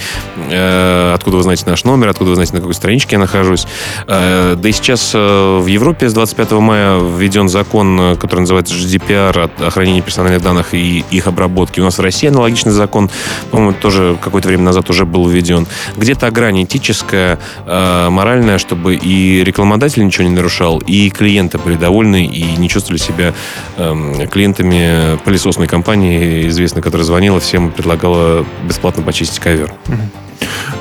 Откуда 0.46 1.36
вы 1.36 1.42
знаете 1.44 1.66
наш 1.66 1.84
номер, 1.84 2.08
откуда 2.08 2.30
вы 2.30 2.34
знаете, 2.34 2.54
на 2.54 2.58
какой 2.58 2.74
страничке 2.74 3.14
я 3.14 3.20
нахожусь. 3.20 3.68
Да 4.08 4.58
и 4.60 4.72
сейчас 4.72 5.14
в 5.14 5.66
Европе 5.66 6.08
с 6.08 6.14
25 6.14 6.52
мая 6.64 6.98
введен 6.98 7.48
закон, 7.48 8.00
э, 8.00 8.16
который 8.16 8.40
называется 8.40 8.74
GDPR 8.74 9.50
о 9.66 9.70
хранении 9.70 10.00
персональных 10.00 10.42
данных 10.42 10.74
и 10.74 11.04
их 11.10 11.26
обработке. 11.26 11.80
У 11.80 11.84
нас 11.84 11.98
в 11.98 12.00
России 12.00 12.28
аналогичный 12.28 12.72
закон, 12.72 13.10
по-моему, 13.50 13.74
тоже 13.80 14.16
какое-то 14.20 14.48
время 14.48 14.64
назад 14.64 14.90
уже 14.90 15.04
был 15.04 15.28
введен. 15.28 15.66
Где 15.96 16.14
то 16.14 16.30
грань 16.30 16.64
этическая, 16.64 17.38
э, 17.66 18.08
моральная, 18.10 18.58
чтобы 18.58 18.96
и 18.96 19.44
рекламодатель 19.44 20.04
ничего 20.04 20.24
не 20.24 20.34
нарушал, 20.34 20.78
и 20.78 21.10
клиенты 21.10 21.58
были 21.58 21.76
довольны 21.76 22.24
и 22.24 22.56
не 22.56 22.68
чувствовали 22.68 22.98
себя 22.98 23.34
э, 23.76 24.26
клиентами 24.30 25.18
пылесосной 25.24 25.68
компании, 25.68 26.48
известной, 26.48 26.82
которая 26.82 27.04
звонила 27.04 27.38
всем, 27.40 27.70
предлагала 27.70 28.44
бесплатно 28.66 29.02
почистить 29.02 29.38
ковер. 29.38 29.72
Mm-hmm. 29.86 30.23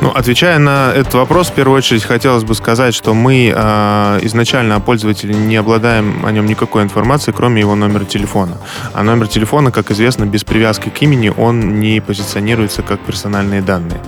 Ну, 0.01 0.09
отвечая 0.09 0.59
на 0.59 0.91
этот 0.93 1.13
вопрос, 1.13 1.47
в 1.47 1.53
первую 1.53 1.77
очередь 1.77 2.03
хотелось 2.03 2.43
бы 2.43 2.55
сказать, 2.55 2.93
что 2.93 3.13
мы 3.13 3.53
э, 3.55 4.19
изначально 4.23 4.75
о 4.75 4.79
пользователе 4.79 5.33
не 5.33 5.55
обладаем 5.55 6.25
о 6.25 6.31
нем 6.31 6.45
никакой 6.45 6.83
информацией, 6.83 7.33
кроме 7.35 7.61
его 7.61 7.75
номера 7.75 8.05
телефона. 8.05 8.57
А 8.93 9.03
номер 9.03 9.27
телефона, 9.27 9.71
как 9.71 9.91
известно, 9.91 10.25
без 10.25 10.43
привязки 10.43 10.89
к 10.89 11.01
имени, 11.01 11.31
он 11.35 11.79
не 11.79 12.01
позиционируется 12.01 12.81
как 12.81 12.99
персональные 12.99 13.61
данные. 13.61 14.01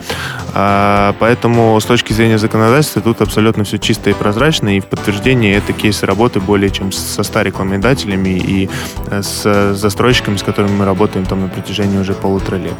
А, 0.53 1.15
поэтому 1.19 1.79
с 1.79 1.85
точки 1.85 2.13
зрения 2.13 2.37
законодательства 2.37 3.01
тут 3.01 3.21
абсолютно 3.21 3.63
все 3.63 3.77
чисто 3.77 4.09
и 4.09 4.13
прозрачно, 4.13 4.75
и 4.77 4.79
в 4.79 4.85
подтверждение 4.85 5.55
это 5.55 5.73
кейсы 5.73 6.05
работы 6.05 6.39
более 6.39 6.71
чем 6.71 6.91
со 6.91 7.23
100 7.23 7.41
рекламодателями 7.41 8.29
и 8.29 8.69
э, 9.07 9.21
с 9.21 9.73
застройщиками, 9.75 10.37
с 10.37 10.43
которыми 10.43 10.71
мы 10.71 10.85
работаем 10.85 11.25
там 11.25 11.41
на 11.41 11.47
протяжении 11.47 11.97
уже 11.97 12.13
полутора 12.13 12.57
лет. 12.57 12.75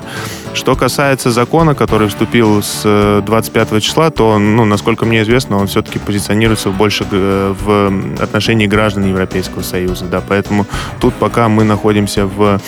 Что 0.53 0.75
касается 0.75 1.31
закона, 1.31 1.75
который 1.75 2.07
вступил 2.07 2.63
с 2.65 3.21
25 3.25 3.71
э, 3.71 3.79
числа, 3.79 4.09
то, 4.09 4.37
ну, 4.39 4.65
насколько 4.65 5.05
мне 5.05 5.21
известно, 5.21 5.57
он 5.57 5.67
все-таки 5.67 5.99
позиционируется 5.99 6.69
больше 6.69 7.05
в 7.09 7.93
отношении 8.19 8.65
граждан 8.67 9.05
Европейского 9.05 9.61
Союза, 9.61 10.05
да, 10.05 10.21
поэтому 10.27 10.65
тут 10.99 11.13
пока 11.13 11.47
мы 11.49 11.63
находимся 11.63 12.25
в 12.25 12.59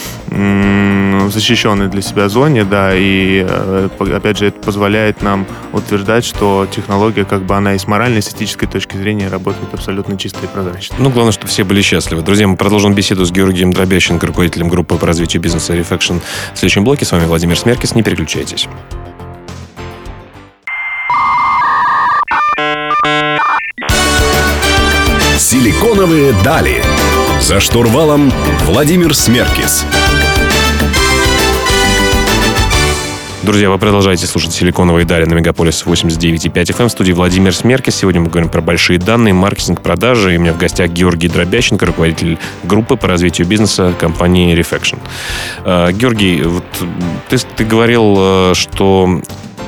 защищенной 1.29 1.87
для 1.87 2.01
себя 2.01 2.29
зоне, 2.29 2.63
да, 2.63 2.95
и, 2.95 3.45
э, 3.47 3.89
опять 4.15 4.37
же, 4.37 4.47
это 4.47 4.59
позволяет 4.59 5.21
нам 5.21 5.45
утверждать, 5.73 6.25
что 6.25 6.67
технология, 6.69 7.25
как 7.25 7.43
бы 7.43 7.55
она 7.55 7.73
и 7.73 7.77
с 7.77 7.87
моральной, 7.87 8.19
и 8.19 8.21
с 8.21 8.29
этической 8.29 8.67
точки 8.67 8.97
зрения 8.97 9.27
работает 9.27 9.73
абсолютно 9.73 10.17
чисто 10.17 10.39
и 10.43 10.47
прозрачно. 10.47 10.95
Ну, 10.99 11.09
главное, 11.09 11.31
чтобы 11.31 11.47
все 11.47 11.63
были 11.63 11.81
счастливы. 11.81 12.21
Друзья, 12.21 12.47
мы 12.47 12.57
продолжим 12.57 12.93
беседу 12.93 13.25
с 13.25 13.31
Георгием 13.31 13.73
Дробященко, 13.73 14.27
руководителем 14.27 14.69
группы 14.69 14.95
по 14.95 15.07
развитию 15.07 15.41
бизнеса 15.41 15.75
Reflection. 15.75 16.21
В 16.53 16.57
следующем 16.57 16.83
блоке 16.83 17.05
с 17.05 17.11
вами 17.11 17.25
Владимир 17.25 17.57
Смеркис. 17.57 17.95
Не 17.95 18.03
переключайтесь. 18.03 18.67
Силиконовые 25.37 26.33
дали. 26.43 26.83
За 27.39 27.59
штурвалом 27.59 28.33
Владимир 28.65 29.13
Смеркис. 29.13 29.85
Друзья, 33.43 33.69
вы 33.69 33.77
продолжаете 33.77 34.25
слушать 34.25 34.51
«Силиконовые 34.51 35.05
дали» 35.05 35.25
на 35.25 35.35
Мегаполис 35.35 35.83
89,5 35.85 36.51
FM. 36.51 36.87
В 36.87 36.91
студии 36.91 37.11
Владимир 37.11 37.53
Смеркис. 37.53 37.95
Сегодня 37.95 38.21
мы 38.21 38.29
говорим 38.29 38.49
про 38.49 38.61
большие 38.61 38.97
данные, 38.97 39.35
маркетинг, 39.35 39.81
продажи. 39.83 40.33
И 40.33 40.37
у 40.37 40.41
меня 40.41 40.53
в 40.53 40.57
гостях 40.57 40.89
Георгий 40.89 41.27
Дробященко, 41.27 41.85
руководитель 41.85 42.39
группы 42.63 42.97
по 42.97 43.07
развитию 43.07 43.45
бизнеса 43.45 43.93
компании 43.99 44.57
Reflection. 44.57 44.97
А, 45.63 45.91
Георгий, 45.91 46.41
вот 46.41 46.65
ты, 47.29 47.37
ты 47.37 47.63
говорил, 47.63 48.15
э, 48.17 48.53
что 48.55 49.21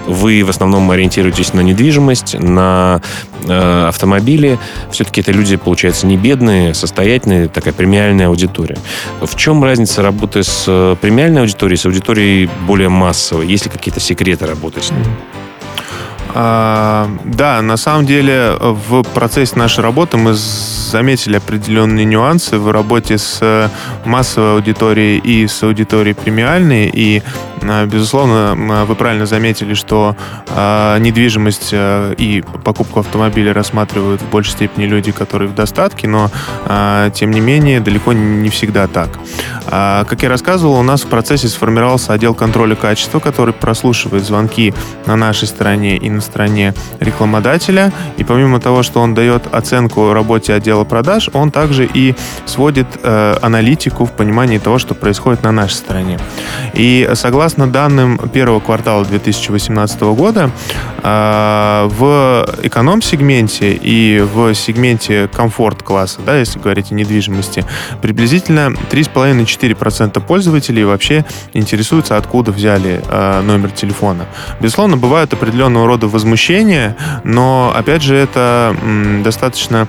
вы 0.07 0.43
в 0.43 0.49
основном 0.49 0.89
ориентируетесь 0.91 1.53
на 1.53 1.61
недвижимость, 1.61 2.37
на 2.39 3.01
э, 3.43 3.87
автомобили. 3.87 4.59
Все-таки 4.91 5.21
это 5.21 5.31
люди, 5.31 5.55
получается, 5.55 6.07
не 6.07 6.17
бедные, 6.17 6.73
состоятельные, 6.73 7.47
такая 7.47 7.73
премиальная 7.73 8.27
аудитория. 8.27 8.77
В 9.21 9.35
чем 9.35 9.63
разница 9.63 10.01
работы 10.01 10.43
с 10.43 10.65
э, 10.67 10.95
премиальной 10.99 11.41
аудиторией, 11.41 11.77
с 11.77 11.85
аудиторией 11.85 12.49
более 12.67 12.89
массовой? 12.89 13.47
Есть 13.47 13.65
ли 13.65 13.71
какие-то 13.71 13.99
секреты 13.99 14.45
работы 14.45 14.81
с 14.81 14.91
ними? 14.91 15.05
А, 16.33 17.09
да, 17.25 17.61
на 17.61 17.75
самом 17.77 18.05
деле 18.05 18.55
в 18.59 19.03
процессе 19.03 19.55
нашей 19.55 19.81
работы 19.83 20.17
мы 20.17 20.33
заметили 20.33 21.37
определенные 21.37 22.05
нюансы 22.05 22.57
в 22.57 22.69
работе 22.71 23.17
с 23.17 23.39
э, 23.41 23.67
массовой 24.05 24.53
аудиторией 24.53 25.17
и 25.17 25.47
с 25.47 25.63
аудиторией 25.63 26.15
премиальной. 26.15 26.89
И, 26.93 27.23
безусловно, 27.85 28.85
вы 28.85 28.95
правильно 28.95 29.25
заметили, 29.25 29.73
что 29.73 30.15
э, 30.47 30.97
недвижимость 30.99 31.69
и 31.73 32.43
покупку 32.63 32.99
автомобиля 32.99 33.53
рассматривают 33.53 34.21
в 34.21 34.29
большей 34.29 34.51
степени 34.51 34.85
люди, 34.85 35.11
которые 35.11 35.49
в 35.49 35.55
достатке, 35.55 36.07
но, 36.07 36.29
тем 37.13 37.31
не 37.31 37.39
менее, 37.39 37.79
далеко 37.79 38.13
не 38.13 38.49
всегда 38.49 38.87
так. 38.87 39.09
А, 39.71 40.03
как 40.05 40.23
я 40.23 40.29
рассказывал, 40.29 40.79
у 40.79 40.83
нас 40.83 41.01
в 41.01 41.07
процессе 41.07 41.47
сформировался 41.47 42.13
отдел 42.13 42.33
контроля 42.33 42.75
качества, 42.75 43.19
который 43.19 43.53
прослушивает 43.53 44.23
звонки 44.23 44.73
на 45.05 45.15
нашей 45.15 45.47
стороне 45.47 45.97
и 45.97 46.09
на 46.09 46.21
стороне 46.21 46.73
рекламодателя. 46.99 47.91
И 48.17 48.23
помимо 48.23 48.59
того, 48.59 48.83
что 48.83 48.99
он 49.01 49.13
дает 49.13 49.53
оценку 49.53 50.13
работе 50.13 50.53
отдела 50.53 50.83
продаж, 50.83 51.29
он 51.33 51.51
также 51.51 51.85
и 51.85 52.15
сводит 52.45 52.87
э, 53.03 53.37
аналитику 53.41 54.05
в 54.05 54.11
понимании 54.11 54.57
того, 54.57 54.79
что 54.79 54.95
происходит 54.95 55.43
на 55.43 55.51
нашей 55.51 55.75
стороне. 55.75 56.19
И 56.73 57.09
согласно 57.13 57.48
согласно 57.49 57.73
данным 57.73 58.19
первого 58.31 58.59
квартала 58.59 59.03
2018 59.03 60.01
года, 60.01 60.51
в 61.01 62.45
эконом-сегменте 62.61 63.73
и 63.73 64.19
в 64.19 64.53
сегменте 64.53 65.27
комфорт-класса, 65.33 66.19
да, 66.23 66.37
если 66.37 66.59
говорить 66.59 66.91
о 66.91 66.93
недвижимости, 66.93 67.65
приблизительно 68.03 68.75
3,5-4% 68.91 70.21
пользователей 70.21 70.83
вообще 70.83 71.25
интересуются, 71.53 72.17
откуда 72.17 72.51
взяли 72.51 73.01
номер 73.41 73.71
телефона. 73.71 74.27
Безусловно, 74.59 74.97
бывают 74.97 75.33
определенного 75.33 75.87
рода 75.87 76.07
возмущения, 76.07 76.95
но, 77.23 77.73
опять 77.75 78.03
же, 78.03 78.15
это 78.15 78.75
достаточно 79.23 79.87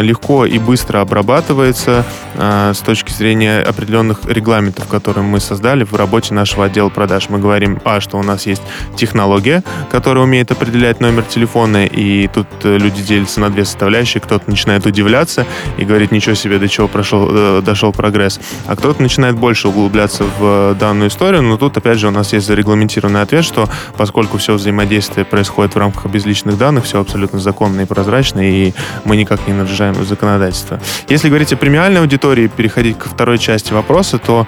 легко 0.00 0.46
и 0.46 0.58
быстро 0.58 1.02
обрабатывается 1.02 2.06
с 2.38 2.78
точки 2.78 3.12
зрения 3.12 3.60
определенных 3.60 4.20
регламентов, 4.24 4.86
которые 4.88 5.24
мы 5.24 5.40
создали 5.40 5.84
в 5.84 5.94
работе 5.94 6.32
нашего 6.32 6.64
отдела 6.64 6.85
продаж. 6.90 7.28
Мы 7.28 7.38
говорим, 7.38 7.80
а, 7.84 8.00
что 8.00 8.18
у 8.18 8.22
нас 8.22 8.46
есть 8.46 8.62
технология, 8.96 9.62
которая 9.90 10.24
умеет 10.24 10.50
определять 10.50 11.00
номер 11.00 11.22
телефона, 11.22 11.86
и 11.86 12.28
тут 12.28 12.46
э, 12.64 12.78
люди 12.78 13.02
делятся 13.02 13.40
на 13.40 13.50
две 13.50 13.64
составляющие. 13.64 14.20
Кто-то 14.20 14.48
начинает 14.50 14.86
удивляться 14.86 15.46
и 15.78 15.84
говорит, 15.84 16.12
ничего 16.12 16.34
себе, 16.34 16.58
до 16.58 16.68
чего 16.68 16.88
прошел, 16.88 17.28
э, 17.30 17.62
дошел 17.62 17.92
прогресс. 17.92 18.40
А 18.66 18.76
кто-то 18.76 19.02
начинает 19.02 19.36
больше 19.36 19.68
углубляться 19.68 20.24
в 20.38 20.76
данную 20.78 21.08
историю, 21.08 21.42
но 21.42 21.56
тут, 21.56 21.76
опять 21.76 21.98
же, 21.98 22.08
у 22.08 22.10
нас 22.10 22.32
есть 22.32 22.46
зарегламентированный 22.46 23.22
ответ, 23.22 23.44
что 23.44 23.68
поскольку 23.96 24.38
все 24.38 24.54
взаимодействие 24.54 25.24
происходит 25.24 25.74
в 25.74 25.78
рамках 25.78 26.06
безличных 26.06 26.58
данных, 26.58 26.84
все 26.84 27.00
абсолютно 27.00 27.38
законно 27.38 27.82
и 27.82 27.84
прозрачно, 27.84 28.40
и 28.40 28.72
мы 29.04 29.16
никак 29.16 29.46
не 29.46 29.52
нарушаем 29.52 29.94
законодательство. 30.04 30.80
Если 31.08 31.28
говорить 31.28 31.52
о 31.52 31.56
премиальной 31.56 32.00
аудитории, 32.00 32.48
переходить 32.48 32.98
ко 32.98 33.08
второй 33.08 33.38
части 33.38 33.72
вопроса, 33.72 34.18
то 34.18 34.46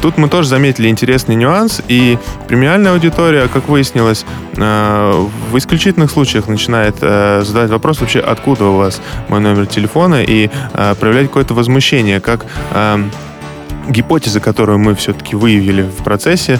тут 0.00 0.18
мы 0.18 0.28
тоже 0.28 0.48
заметили 0.48 0.88
интересный 0.88 1.34
нюанс, 1.34 1.65
и 1.88 2.18
премиальная 2.48 2.92
аудитория, 2.92 3.48
как 3.48 3.68
выяснилось, 3.68 4.24
э, 4.56 5.26
в 5.50 5.58
исключительных 5.58 6.10
случаях 6.10 6.48
начинает 6.48 6.96
э, 7.00 7.42
задавать 7.44 7.70
вопрос 7.70 8.00
вообще, 8.00 8.20
откуда 8.20 8.64
у 8.66 8.76
вас 8.76 9.00
мой 9.28 9.40
номер 9.40 9.66
телефона, 9.66 10.22
и 10.22 10.50
э, 10.72 10.94
проявлять 10.98 11.26
какое-то 11.26 11.54
возмущение, 11.54 12.20
как 12.20 12.46
гипотеза, 13.88 14.40
которую 14.40 14.78
мы 14.78 14.94
все-таки 14.94 15.36
выявили 15.36 15.82
в 15.82 16.02
процессе, 16.02 16.58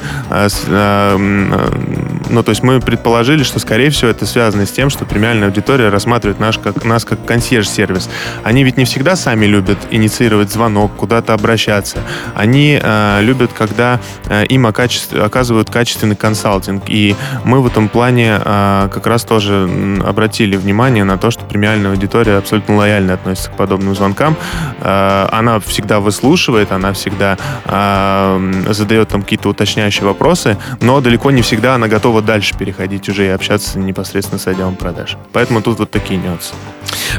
ну, 2.30 2.42
то 2.42 2.50
есть 2.50 2.62
мы 2.62 2.80
предположили, 2.80 3.42
что, 3.42 3.58
скорее 3.58 3.90
всего, 3.90 4.10
это 4.10 4.26
связано 4.26 4.66
с 4.66 4.70
тем, 4.70 4.90
что 4.90 5.04
премиальная 5.04 5.48
аудитория 5.48 5.88
рассматривает 5.88 6.40
наш, 6.40 6.58
как, 6.58 6.84
нас 6.84 7.04
как 7.04 7.24
консьерж-сервис. 7.24 8.08
Они 8.42 8.64
ведь 8.64 8.76
не 8.76 8.84
всегда 8.84 9.16
сами 9.16 9.46
любят 9.46 9.78
инициировать 9.90 10.52
звонок, 10.52 10.94
куда-то 10.96 11.34
обращаться. 11.34 11.98
Они 12.34 12.78
э, 12.80 13.18
любят, 13.22 13.52
когда 13.52 14.00
э, 14.26 14.44
им 14.46 14.66
оказывают 14.66 15.70
качественный 15.70 16.16
консалтинг. 16.16 16.84
И 16.88 17.14
мы 17.44 17.60
в 17.60 17.66
этом 17.66 17.88
плане 17.88 18.40
э, 18.44 18.88
как 18.92 19.06
раз 19.06 19.24
тоже 19.24 19.68
обратили 20.04 20.56
внимание 20.56 21.04
на 21.04 21.18
то, 21.18 21.30
что 21.30 21.44
премиальная 21.44 21.90
аудитория 21.90 22.38
абсолютно 22.38 22.76
лояльно 22.76 23.14
относится 23.14 23.50
к 23.50 23.56
подобным 23.56 23.94
звонкам. 23.94 24.36
Э, 24.80 25.28
она 25.30 25.60
всегда 25.60 26.00
выслушивает, 26.00 26.72
она 26.72 26.92
всегда 26.92 27.38
э, 27.64 28.62
задает 28.70 29.08
там 29.08 29.22
какие-то 29.22 29.48
уточняющие 29.48 30.06
вопросы, 30.06 30.56
но 30.80 31.00
далеко 31.00 31.30
не 31.30 31.42
всегда 31.42 31.74
она 31.74 31.88
готова 31.88 32.15
готова 32.16 32.22
дальше 32.22 32.56
переходить 32.56 33.08
уже 33.08 33.26
и 33.26 33.28
общаться 33.28 33.78
непосредственно 33.78 34.38
с 34.38 34.46
отделом 34.46 34.76
продаж. 34.76 35.16
Поэтому 35.32 35.60
тут 35.62 35.78
вот 35.78 35.90
такие 35.90 36.18
нюансы. 36.18 36.54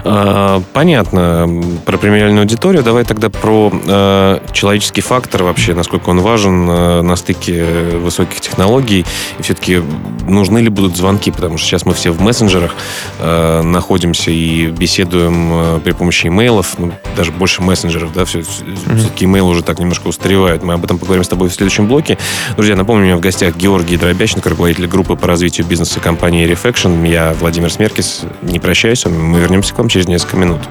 А, 0.04 0.62
понятно. 0.74 1.64
Про 1.86 1.98
премиальную 1.98 2.42
аудиторию. 2.42 2.84
Давай 2.84 3.04
тогда 3.04 3.30
про 3.30 3.72
э, 3.72 4.40
человеческий 4.52 5.02
фактор 5.02 5.44
вообще, 5.44 5.74
насколько 5.74 6.10
он 6.10 6.22
важен 6.22 6.70
э, 6.70 7.02
на 7.02 7.16
стыке 7.16 7.64
высоких 7.98 8.40
технологий. 8.42 9.06
И 9.40 9.42
все-таки 9.42 9.82
нужны 10.28 10.60
ли 10.60 10.70
будут 10.70 10.96
звонки, 10.96 11.32
потому 11.32 11.58
что 11.58 11.68
сейчас 11.68 11.86
мы 11.86 11.94
все 11.94 12.12
в 12.12 12.22
мессенджерах 12.22 12.74
э, 13.20 13.62
находимся 13.62 14.32
и 14.32 14.68
беседуем 14.68 15.50
э, 15.52 15.80
при 15.84 15.92
помощи 15.92 16.28
имейлов, 16.28 16.78
ну, 16.78 16.92
даже 17.16 17.32
больше 17.32 17.62
мессенджеров, 17.62 18.14
да, 18.14 18.26
все, 18.26 18.40
mm-hmm. 18.40 18.98
все-таки 18.98 19.26
имейл 19.26 19.48
уже 19.48 19.64
так 19.64 19.80
немножко 19.80 20.08
устаревает. 20.08 20.64
Мы 20.64 20.74
об 20.74 20.84
этом 20.84 20.98
поговорим 20.98 21.24
с 21.24 21.28
тобой 21.28 21.50
в 21.50 21.54
следующем 21.54 21.88
блоке. 21.88 22.18
Друзья, 22.56 22.76
напомню, 22.76 23.04
у 23.04 23.06
меня 23.06 23.18
в 23.18 23.22
гостях 23.22 23.56
Георгий 23.56 23.98
Дробяченко, 23.98 24.50
руководитель 24.50 24.87
группы 24.88 25.16
по 25.16 25.28
развитию 25.28 25.68
бизнеса 25.68 26.00
компании 26.00 26.48
Reflection. 26.50 27.08
Я 27.08 27.34
Владимир 27.40 27.72
Смеркис. 27.72 28.22
Не 28.42 28.60
прощаюсь, 28.60 29.06
мы 29.06 29.40
вернемся 29.40 29.74
к 29.74 29.78
вам 29.78 29.90
через 29.90 30.08
несколько 30.08 30.38
минут. 30.38 30.62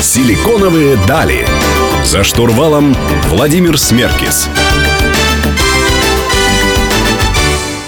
Силиконовые 0.00 0.96
дали. 1.06 1.46
За 2.04 2.22
штурвалом 2.24 2.96
Владимир 3.28 3.78
Смеркис. 3.78 4.48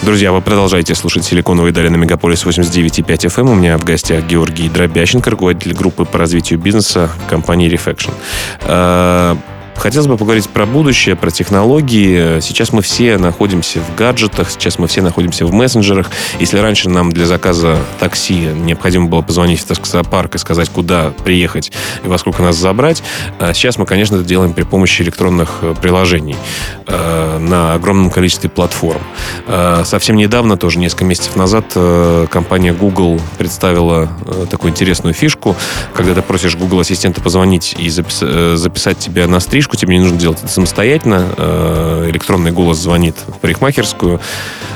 Друзья, 0.08 0.32
вы 0.32 0.40
продолжаете 0.40 0.94
слушать 0.94 1.26
«Силиконовые 1.26 1.70
дали» 1.70 1.88
на 1.88 1.96
Мегаполис 1.96 2.42
89.5 2.46 3.04
FM. 3.04 3.40
Эм. 3.40 3.50
У 3.50 3.54
меня 3.54 3.76
в 3.76 3.84
гостях 3.84 4.24
Георгий 4.24 4.70
Дробященко, 4.70 5.28
руководитель 5.28 5.74
группы 5.74 6.06
по 6.06 6.16
развитию 6.16 6.58
бизнеса 6.58 7.10
компании 7.28 7.70
Reflection. 7.70 8.14
Хотелось 9.78 10.08
бы 10.08 10.16
поговорить 10.16 10.48
про 10.48 10.66
будущее, 10.66 11.14
про 11.14 11.30
технологии. 11.30 12.40
Сейчас 12.40 12.72
мы 12.72 12.82
все 12.82 13.16
находимся 13.16 13.80
в 13.80 13.94
гаджетах, 13.94 14.50
сейчас 14.50 14.78
мы 14.78 14.88
все 14.88 15.02
находимся 15.02 15.46
в 15.46 15.52
мессенджерах. 15.52 16.10
Если 16.40 16.58
раньше 16.58 16.90
нам 16.90 17.12
для 17.12 17.26
заказа 17.26 17.78
такси 18.00 18.34
необходимо 18.34 19.06
было 19.06 19.22
позвонить 19.22 19.60
в 19.60 19.64
таксопарк 19.66 20.34
и 20.34 20.38
сказать, 20.38 20.68
куда 20.68 21.12
приехать 21.24 21.70
и 22.04 22.08
во 22.08 22.18
сколько 22.18 22.42
нас 22.42 22.56
забрать, 22.56 23.02
а 23.38 23.54
сейчас 23.54 23.78
мы, 23.78 23.86
конечно, 23.86 24.16
это 24.16 24.24
делаем 24.24 24.52
при 24.52 24.64
помощи 24.64 25.02
электронных 25.02 25.58
э, 25.62 25.74
приложений 25.80 26.36
э, 26.86 27.38
на 27.38 27.74
огромном 27.74 28.10
количестве 28.10 28.50
платформ. 28.50 29.02
Э, 29.46 29.82
совсем 29.84 30.16
недавно, 30.16 30.56
тоже 30.56 30.80
несколько 30.80 31.04
месяцев 31.04 31.36
назад, 31.36 31.66
компания 32.30 32.72
Google 32.72 33.20
представила 33.36 34.08
такую 34.50 34.72
интересную 34.72 35.14
фишку, 35.14 35.54
когда 35.94 36.14
ты 36.14 36.22
просишь 36.22 36.56
Google 36.56 36.80
Ассистента 36.80 37.20
позвонить 37.20 37.76
и 37.78 37.88
записать 37.88 38.98
тебя 38.98 39.28
на 39.28 39.40
стрижку, 39.40 39.67
стрижку, 39.68 39.76
тебе 39.76 39.98
не 39.98 40.02
нужно 40.02 40.18
делать 40.18 40.38
это 40.38 40.48
самостоятельно. 40.48 41.28
Э, 41.36 42.06
электронный 42.10 42.50
голос 42.50 42.78
звонит 42.78 43.16
в 43.26 43.38
парикмахерскую, 43.38 44.20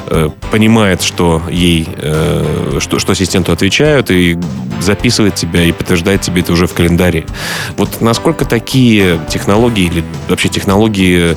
э, 0.07 0.29
понимает, 0.51 1.03
что 1.03 1.43
ей, 1.51 1.89
э, 1.97 2.79
что, 2.81 2.99
что 2.99 3.13
ассистенту 3.13 3.53
отвечают, 3.53 4.11
и 4.11 4.39
записывает 4.83 5.35
тебя 5.35 5.64
и 5.64 5.73
подтверждает 5.73 6.21
тебе 6.23 6.42
это 6.42 6.53
уже 6.53 6.66
в 6.66 6.75
календаре. 6.75 7.27
Вот 7.77 8.01
насколько 8.01 8.45
такие 8.45 9.21
технологии 9.29 9.87
или 9.87 10.05
вообще 10.29 10.49
технологии 10.49 11.37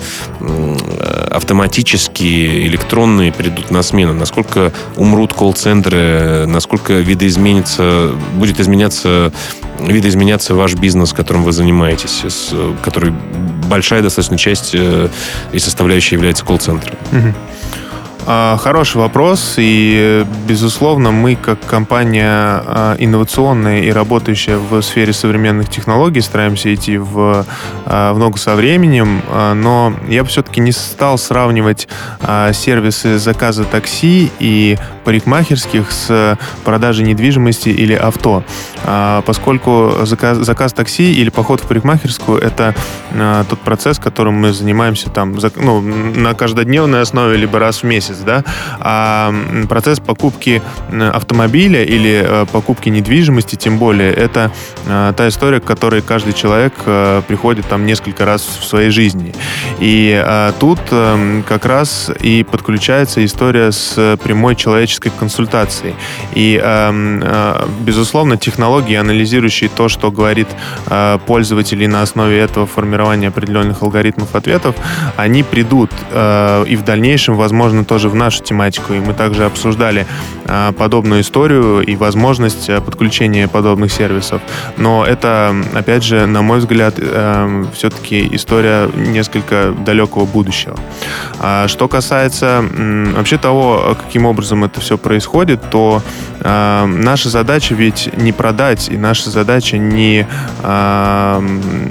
автоматические, 1.31 2.67
электронные 2.67 3.31
придут 3.31 3.71
на 3.71 3.81
смену? 3.84 4.13
Насколько 4.13 4.71
умрут 4.95 5.34
колл-центры? 5.34 6.45
Насколько 6.47 6.93
видоизменится, 6.93 8.12
будет 8.36 8.60
изменяться 8.60 9.31
видоизменяться 9.79 10.55
ваш 10.55 10.75
бизнес, 10.75 11.13
которым 11.13 11.43
вы 11.43 11.51
занимаетесь, 11.51 12.23
с, 12.25 12.53
который 12.81 13.13
большая 13.67 14.01
достаточно 14.01 14.38
часть 14.38 14.71
э, 14.73 15.10
и 15.51 15.60
составляющая 15.60 16.15
является 16.15 16.45
колл-центром? 16.45 16.95
Угу. 17.12 17.34
А, 18.27 18.57
хороший 18.57 18.97
вопрос, 18.97 19.55
и, 19.57 20.25
безусловно, 20.47 21.11
мы, 21.11 21.35
как 21.35 21.59
компания 21.65 22.27
а, 22.27 22.95
инновационная 22.97 23.81
и 23.81 23.91
работающая 23.91 24.57
в 24.57 24.81
сфере 24.81 25.13
современных 25.13 25.69
технологий, 25.69 26.21
стараемся 26.21 26.73
идти 26.73 26.97
в, 26.97 27.45
а, 27.85 28.13
в 28.13 28.19
ногу 28.19 28.38
со 28.38 28.55
временем, 28.55 29.21
но 29.31 29.93
я 30.07 30.23
бы 30.23 30.29
все-таки 30.29 30.59
не 30.59 30.71
стал 30.71 31.17
сравнивать 31.17 31.88
сервисы 32.53 33.19
заказа 33.19 33.63
такси 33.63 34.31
и 34.39 34.77
парикмахерских 35.06 35.91
с 35.91 36.38
продажей 36.63 37.06
недвижимости 37.06 37.70
или 37.70 37.94
авто, 37.94 38.44
поскольку 39.26 40.00
заказ, 40.04 40.39
заказ 40.39 40.74
такси 40.74 41.13
или 41.13 41.30
поход 41.30 41.62
в 41.62 41.68
парикмахерскую— 41.68 42.39
это 42.41 42.76
тот 43.50 43.60
процесс, 43.60 44.00
которым 44.00 44.36
мы 44.36 44.52
занимаемся 44.54 45.10
там 45.10 45.38
ну, 45.56 45.82
на 45.82 46.34
каждодневной 46.34 47.02
основе 47.02 47.38
либо 47.38 47.60
раз 47.60 47.84
в 47.84 47.84
месяц 47.84 48.18
да, 48.26 48.44
а 48.80 49.34
процесс 49.70 50.00
покупки 50.00 50.62
автомобиля 50.91 51.84
или 51.84 52.24
э, 52.26 52.46
покупки 52.52 52.89
недвижимости, 52.89 53.56
тем 53.56 53.78
более, 53.78 54.13
это 54.13 54.52
э, 54.86 55.13
та 55.15 55.28
история, 55.28 55.60
к 55.60 55.65
которой 55.65 56.02
каждый 56.02 56.34
человек 56.34 56.74
э, 56.86 57.22
приходит 57.28 57.68
там 57.68 57.86
несколько 57.86 58.26
раз 58.26 58.41
в 58.41 58.63
своей 58.63 58.89
жизни. 58.89 59.34
И 59.80 60.24
тут 60.60 60.80
как 61.48 61.65
раз 61.65 62.12
и 62.20 62.44
подключается 62.44 63.24
история 63.26 63.72
с 63.72 64.18
прямой 64.24 64.56
человеческой 64.56 64.94
человеческой 64.95 65.12
консультацией. 65.19 65.95
И, 66.36 66.60
эм, 66.62 67.21
э, 67.23 67.67
безусловно, 67.81 68.38
технологии, 68.38 68.95
анализирующие 68.95 69.69
то, 69.69 69.89
что 69.89 70.12
говорит 70.12 70.47
э, 70.88 71.19
пользователь, 71.25 71.84
и 71.84 71.88
на 71.88 72.01
основе 72.01 72.39
этого 72.39 72.65
формирования 72.65 73.27
определенных 73.27 73.84
алгоритмов 73.84 74.36
ответов, 74.36 74.75
они 75.17 75.43
придут 75.43 75.91
э, 76.12 76.65
и 76.67 76.75
в 76.75 76.84
дальнейшем, 76.84 77.36
возможно, 77.36 77.84
тоже 77.84 78.10
в 78.10 78.15
нашу 78.15 78.43
тематику. 78.43 78.93
И 78.93 78.99
мы 78.99 79.13
также 79.13 79.45
обсуждали 79.45 80.05
подобную 80.77 81.21
историю 81.21 81.81
и 81.81 81.95
возможность 81.95 82.67
подключения 82.86 83.47
подобных 83.47 83.91
сервисов. 83.91 84.41
Но 84.77 85.03
это, 85.03 85.55
опять 85.73 86.03
же, 86.03 86.27
на 86.27 86.41
мой 86.41 86.60
взгляд, 86.60 86.95
все-таки 87.73 88.29
история 88.31 88.89
несколько 88.95 89.73
далекого 89.86 90.25
будущего. 90.25 90.75
А 91.39 91.67
что 91.67 91.88
касается 91.88 92.63
вообще 93.15 93.38
того, 93.38 93.95
каким 94.05 94.25
образом 94.25 94.63
это 94.63 94.81
все 94.86 94.98
происходит, 94.98 95.60
то 95.69 96.02
э, 96.39 96.86
наша 96.86 97.30
задача 97.30 97.74
ведь 97.74 98.10
не 98.17 98.32
продать, 98.32 98.88
и 98.89 98.98
наша 98.98 99.30
задача 99.30 99.78
не... 99.78 100.28
Э, 100.63 101.39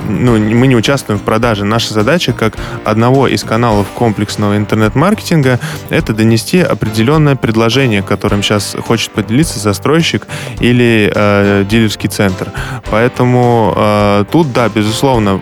ну, 0.08 0.38
мы 0.38 0.66
не 0.66 0.76
участвуем 0.76 1.18
в 1.18 1.24
продаже. 1.24 1.64
Наша 1.64 1.92
задача, 1.92 2.32
как 2.32 2.56
одного 2.84 3.26
из 3.26 3.42
каналов 3.42 3.88
комплексного 3.88 4.56
интернет-маркетинга, 4.56 5.58
это 5.90 6.14
донести 6.14 6.60
определенное 6.60 7.34
предложение, 7.34 8.02
которым 8.02 8.42
сейчас 8.42 8.76
хочет 8.86 9.10
поделиться 9.10 9.58
застройщик 9.58 10.26
или 10.60 11.12
э, 11.12 11.64
дилерский 11.68 12.08
центр. 12.08 12.52
Поэтому 12.90 13.74
э, 13.76 14.24
тут, 14.30 14.52
да, 14.52 14.68
безусловно, 14.68 15.40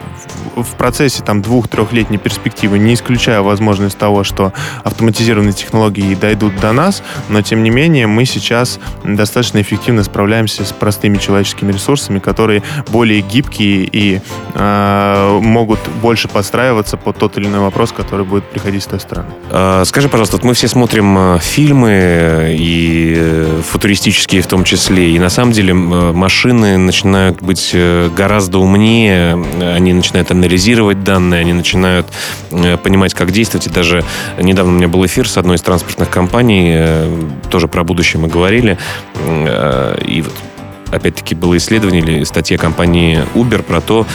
в 0.57 0.75
процессе 0.77 1.23
там 1.23 1.43
двух-трехлетней 1.43 2.19
перспективы, 2.19 2.79
не 2.79 2.95
исключая 2.95 3.41
возможность 3.43 3.99
того, 3.99 4.25
что 4.25 4.53
автоматизированные 4.85 5.53
технологии 5.53 6.15
дойдут 6.15 6.57
до 6.61 6.73
нас, 6.73 7.03
но 7.29 7.43
тем 7.43 7.63
не 7.63 7.71
менее 7.71 8.07
мы 8.07 8.25
сейчас 8.25 8.79
достаточно 9.05 9.61
эффективно 9.61 10.03
справляемся 10.05 10.65
с 10.65 10.73
простыми 10.73 11.19
человеческими 11.19 11.73
ресурсами, 11.73 12.19
которые 12.19 12.63
более 12.89 13.21
гибкие 13.21 13.89
и 13.91 14.21
э, 14.55 15.39
могут 15.41 15.81
больше 16.01 16.29
подстраиваться 16.29 16.97
под 16.97 17.17
тот 17.19 17.37
или 17.39 17.47
иной 17.47 17.61
вопрос, 17.61 17.93
который 17.93 18.25
будет 18.25 18.45
приходить 18.45 18.83
с 18.83 18.87
той 18.87 19.01
стороны. 19.01 19.29
А, 19.51 19.85
скажи, 19.85 20.09
пожалуйста, 20.09 20.37
вот 20.37 20.45
мы 20.45 20.55
все 20.55 20.69
смотрим 20.69 21.17
э, 21.19 21.39
фильмы 21.41 22.57
и 22.59 23.15
э, 23.17 23.61
футуристические 23.69 24.43
в 24.43 24.47
том 24.47 24.65
числе, 24.65 25.11
и 25.15 25.19
на 25.19 25.29
самом 25.29 25.53
деле 25.53 25.75
машины 25.75 26.79
начинают 26.79 27.43
быть 27.43 27.71
э, 27.73 28.11
гораздо 28.15 28.59
умнее, 28.59 29.43
они 29.61 29.93
начинают 29.93 30.22
анализировать 30.31 31.05
данные, 31.05 31.41
они 31.41 31.53
начинают 31.53 32.07
э, 32.51 32.77
понимать, 32.77 33.15
как 33.15 33.33
действовать. 33.33 33.67
И 33.67 33.71
даже 33.71 34.05
недавно 34.39 34.73
у 34.73 34.77
меня 34.77 34.89
был 34.89 35.05
эфир 35.07 35.29
с 35.29 35.37
одной 35.37 35.57
из 35.57 35.63
транспортных 35.63 36.11
компаний, 36.11 36.73
э, 36.75 37.29
тоже 37.51 37.69
про 37.69 37.85
будущее 37.85 38.21
мы 38.21 38.29
говорили. 38.29 38.79
Э, 39.27 39.99
и 40.07 40.23
вот 40.23 40.33
опять-таки, 40.91 41.35
было 41.35 41.57
исследование 41.57 42.03
или 42.03 42.25
статья 42.25 42.59
компании 42.59 43.25
Uber 43.35 43.63
про 43.63 43.81
то, 43.81 44.07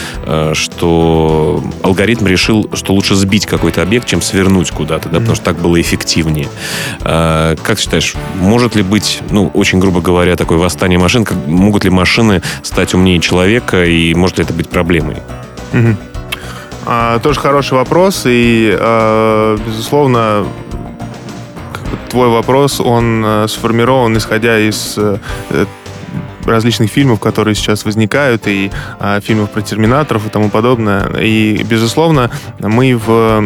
что 0.54 1.64
алгоритм 1.82 2.28
решил, 2.28 2.70
что 2.74 2.94
лучше 2.94 3.16
сбить 3.16 3.48
какой-то 3.48 3.82
объект, 3.82 4.08
чем 4.08 4.22
свернуть 4.22 4.70
куда-то, 4.70 5.10
да, 5.10 5.18
mm-hmm. 5.18 5.20
потому 5.22 5.36
что 5.36 5.44
так 5.44 5.58
было 5.58 5.82
эффективнее. 5.82 6.48
Как 7.02 7.78
ты 7.78 7.82
считаешь, 7.82 8.14
может 8.36 8.76
ли 8.76 8.84
быть, 8.84 9.22
ну, 9.32 9.48
очень 9.56 9.80
грубо 9.80 10.02
говоря, 10.02 10.36
такое 10.36 10.60
восстание 10.60 11.00
машин, 11.00 11.26
как, 11.26 11.48
могут 11.48 11.84
ли 11.84 11.90
машины 11.90 12.44
стать 12.62 12.94
умнее 12.94 13.20
человека, 13.20 13.84
и 13.84 14.14
может 14.14 14.38
ли 14.38 14.44
это 14.44 14.54
быть 14.54 14.70
проблемой? 14.70 15.18
Mm-hmm. 15.74 15.96
А, 16.86 17.20
тоже 17.20 17.40
хороший 17.40 17.74
вопрос, 17.74 18.24
и, 18.26 18.76
а, 18.80 19.58
безусловно, 19.58 20.46
твой 22.10 22.30
вопрос, 22.30 22.80
он 22.80 23.24
а, 23.26 23.48
сформирован 23.48 24.18
исходя 24.18 24.58
из 24.58 24.98
э, 24.98 25.18
различных 26.48 26.90
фильмов, 26.90 27.20
которые 27.20 27.56
сейчас 27.56 27.86
возникают, 27.86 28.48
и 28.48 28.72
а, 29.00 29.20
фильмов 29.20 29.52
про 29.52 29.62
терминаторов 29.62 30.26
и 30.26 30.30
тому 30.30 30.50
подобное. 30.50 31.10
И, 31.20 31.64
безусловно, 31.64 32.32
мы 32.60 32.96
в 32.98 33.44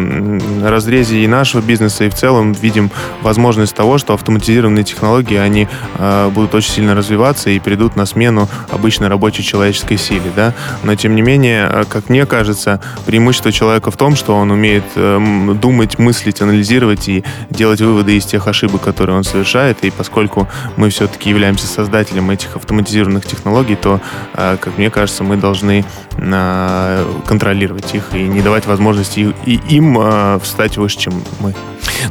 разрезе 0.64 1.24
и 1.24 1.28
нашего 1.28 1.62
бизнеса, 1.62 2.06
и 2.06 2.10
в 2.10 2.16
целом 2.16 2.54
видим 2.54 2.92
возможность 3.22 3.76
того, 3.76 3.98
что 3.98 4.14
автоматизированные 4.14 4.84
технологии, 4.84 5.38
они 5.38 5.68
а, 5.98 6.30
будут 6.30 6.56
очень 6.56 6.72
сильно 6.72 6.96
развиваться 6.96 7.50
и 7.50 7.60
придут 7.60 7.96
на 7.96 8.06
смену 8.06 8.48
обычной 8.70 9.08
рабочей 9.08 9.44
человеческой 9.44 9.98
силе. 9.98 10.32
Да? 10.36 10.54
Но, 10.84 10.96
тем 10.96 11.16
не 11.16 11.22
менее, 11.22 11.66
а, 11.66 11.86
как 11.86 12.10
мне 12.10 12.26
кажется, 12.26 12.82
преимущество 13.06 13.52
человека 13.52 13.92
в 13.92 13.98
том, 13.98 14.16
что 14.16 14.36
он 14.36 14.52
умеет 14.52 14.84
э, 14.96 15.54
думать, 15.56 16.00
мыслить, 16.00 16.42
анализировать 16.42 17.08
и 17.08 17.24
делать 17.50 17.82
выводы 17.82 18.18
из 18.18 18.26
тех 18.26 18.48
ошибок, 18.48 18.82
которые 18.82 19.18
он 19.18 19.24
совершает. 19.24 19.84
И 19.84 19.92
поскольку 19.92 20.48
мы 20.78 20.90
все-таки 20.90 21.30
являемся 21.30 21.68
создателем 21.68 22.30
этих 22.30 22.56
автоматизированных 22.56 22.91
автоматизированных 22.92 23.26
технологий, 23.26 23.76
то, 23.76 24.00
э, 24.34 24.58
как 24.60 24.78
мне 24.78 24.90
кажется, 24.90 25.24
мы 25.24 25.38
должны 25.38 25.86
э, 26.18 27.06
контролировать 27.26 27.96
их 27.96 28.04
и 28.14 28.24
не 28.24 28.42
давать 28.42 28.66
возможности 28.66 29.34
им 29.46 29.98
э, 30.00 30.40
встать 30.44 30.78
выше, 30.78 30.98
чем 30.98 31.14
мы. 31.40 31.54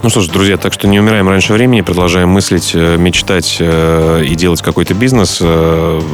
Ну 0.02 0.08
что 0.08 0.20
ж, 0.20 0.28
друзья, 0.28 0.56
так 0.56 0.72
что 0.72 0.88
не 0.88 1.00
умираем 1.00 1.28
раньше 1.28 1.52
времени, 1.52 1.80
продолжаем 1.80 2.28
мыслить, 2.28 2.74
мечтать 2.74 3.58
и 3.60 4.34
делать 4.36 4.62
какой-то 4.62 4.94
бизнес 4.94 5.42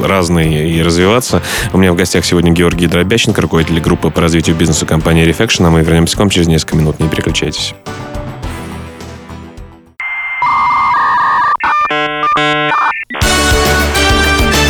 разный 0.03 0.71
и 0.71 0.83
развиваться. 0.83 1.43
У 1.73 1.79
меня 1.79 1.93
в 1.93 1.97
гостях 1.97 2.25
сегодня 2.25 2.53
Георгий 2.53 2.87
Дробященко, 2.87 3.43
руководитель 3.43 3.81
группы 3.81 4.11
по 4.11 4.21
развитию 4.23 4.57
бизнеса 4.57 4.87
компании 4.87 5.27
Refaction. 5.27 5.67
А 5.67 5.71
мы 5.71 5.83
вернемся 5.83 6.17
к 6.17 6.21
вам 6.21 6.31
через 6.31 6.47
несколько 6.47 6.77
минут. 6.77 6.99
Не 7.01 7.09
переключайтесь. 7.09 7.75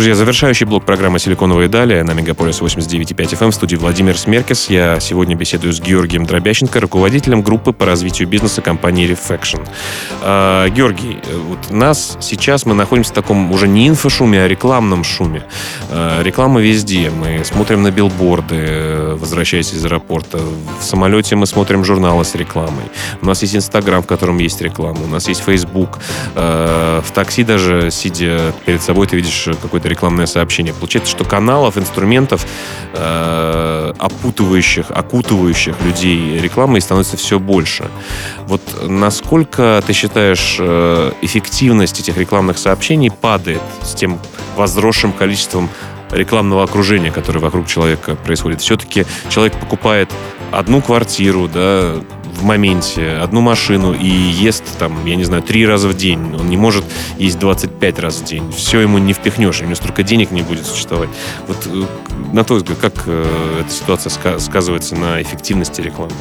Друзья, 0.00 0.14
завершающий 0.14 0.64
блок 0.64 0.86
программы 0.86 1.18
«Силиконовые 1.18 1.68
дали» 1.68 2.00
на 2.00 2.12
Мегаполис 2.12 2.62
89.5 2.62 3.38
FM 3.38 3.50
в 3.50 3.54
студии 3.54 3.76
Владимир 3.76 4.16
Смеркис. 4.16 4.70
Я 4.70 4.98
сегодня 4.98 5.36
беседую 5.36 5.74
с 5.74 5.80
Георгием 5.80 6.24
Дробященко, 6.24 6.80
руководителем 6.80 7.42
группы 7.42 7.74
по 7.74 7.84
развитию 7.84 8.26
бизнеса 8.26 8.62
компании 8.62 9.06
Refaction. 9.06 9.60
А, 10.22 10.70
Георгий, 10.70 11.18
вот 11.46 11.70
нас 11.70 12.16
сейчас 12.22 12.64
мы 12.64 12.72
находимся 12.72 13.10
в 13.10 13.14
таком 13.14 13.52
уже 13.52 13.68
не 13.68 13.88
инфошуме, 13.88 14.42
а 14.42 14.48
рекламном 14.48 15.04
шуме. 15.04 15.42
А, 15.90 16.22
реклама 16.22 16.62
везде. 16.62 17.10
Мы 17.10 17.44
смотрим 17.44 17.82
на 17.82 17.90
билборды, 17.90 19.16
возвращаясь 19.16 19.74
из 19.74 19.84
аэропорта. 19.84 20.38
В 20.80 20.82
самолете 20.82 21.36
мы 21.36 21.46
смотрим 21.46 21.84
журналы 21.84 22.24
с 22.24 22.34
рекламой. 22.34 22.84
У 23.20 23.26
нас 23.26 23.42
есть 23.42 23.54
Инстаграм, 23.54 24.02
в 24.02 24.06
котором 24.06 24.38
есть 24.38 24.62
реклама. 24.62 25.00
У 25.04 25.08
нас 25.08 25.28
есть 25.28 25.42
Фейсбук. 25.44 25.98
А, 26.36 27.02
в 27.02 27.10
такси 27.10 27.44
даже, 27.44 27.90
сидя 27.90 28.54
перед 28.64 28.80
собой, 28.80 29.06
ты 29.06 29.16
видишь 29.16 29.50
какой 29.60 29.80
какое-то 29.80 29.88
рекламное 29.90 30.26
сообщение. 30.26 30.72
Получается, 30.72 31.10
что 31.10 31.24
каналов, 31.24 31.76
инструментов, 31.76 32.46
э, 32.94 33.92
опутывающих, 33.98 34.86
окутывающих 34.90 35.80
людей 35.82 36.38
рекламой 36.38 36.80
становится 36.80 37.16
все 37.16 37.38
больше. 37.38 37.90
Вот 38.46 38.62
насколько 38.88 39.82
ты 39.86 39.92
считаешь 39.92 40.56
э, 40.58 41.12
эффективность 41.22 42.00
этих 42.00 42.16
рекламных 42.16 42.58
сообщений 42.58 43.10
падает 43.10 43.62
с 43.82 43.94
тем 43.94 44.18
возросшим 44.56 45.12
количеством 45.12 45.68
рекламного 46.10 46.64
окружения, 46.64 47.10
которое 47.10 47.40
вокруг 47.40 47.66
человека 47.66 48.16
происходит. 48.16 48.60
Все-таки 48.60 49.06
человек 49.28 49.54
покупает 49.54 50.10
одну 50.50 50.82
квартиру, 50.82 51.48
да, 51.48 51.94
в 52.34 52.44
моменте 52.44 53.12
одну 53.12 53.40
машину 53.40 53.92
и 53.92 54.06
ест 54.06 54.64
там, 54.78 55.04
я 55.06 55.16
не 55.16 55.24
знаю, 55.24 55.42
три 55.42 55.66
раза 55.66 55.88
в 55.88 55.96
день. 55.96 56.34
Он 56.38 56.48
не 56.48 56.56
может 56.56 56.84
есть 57.18 57.38
25 57.38 57.98
раз 57.98 58.16
в 58.16 58.24
день. 58.24 58.50
Все 58.52 58.80
ему 58.80 58.98
не 58.98 59.12
впихнешь, 59.12 59.60
у 59.60 59.64
него 59.64 59.74
столько 59.74 60.02
денег 60.02 60.30
не 60.30 60.42
будет 60.42 60.66
существовать. 60.66 61.10
Вот 61.46 61.66
э, 61.66 61.84
на 62.32 62.44
взгляд, 62.58 62.78
как 62.78 62.94
э, 63.06 63.60
эта 63.60 63.70
ситуация 63.70 64.38
сказывается 64.38 64.96
на 64.96 65.20
эффективности 65.20 65.80
рекламы? 65.80 66.12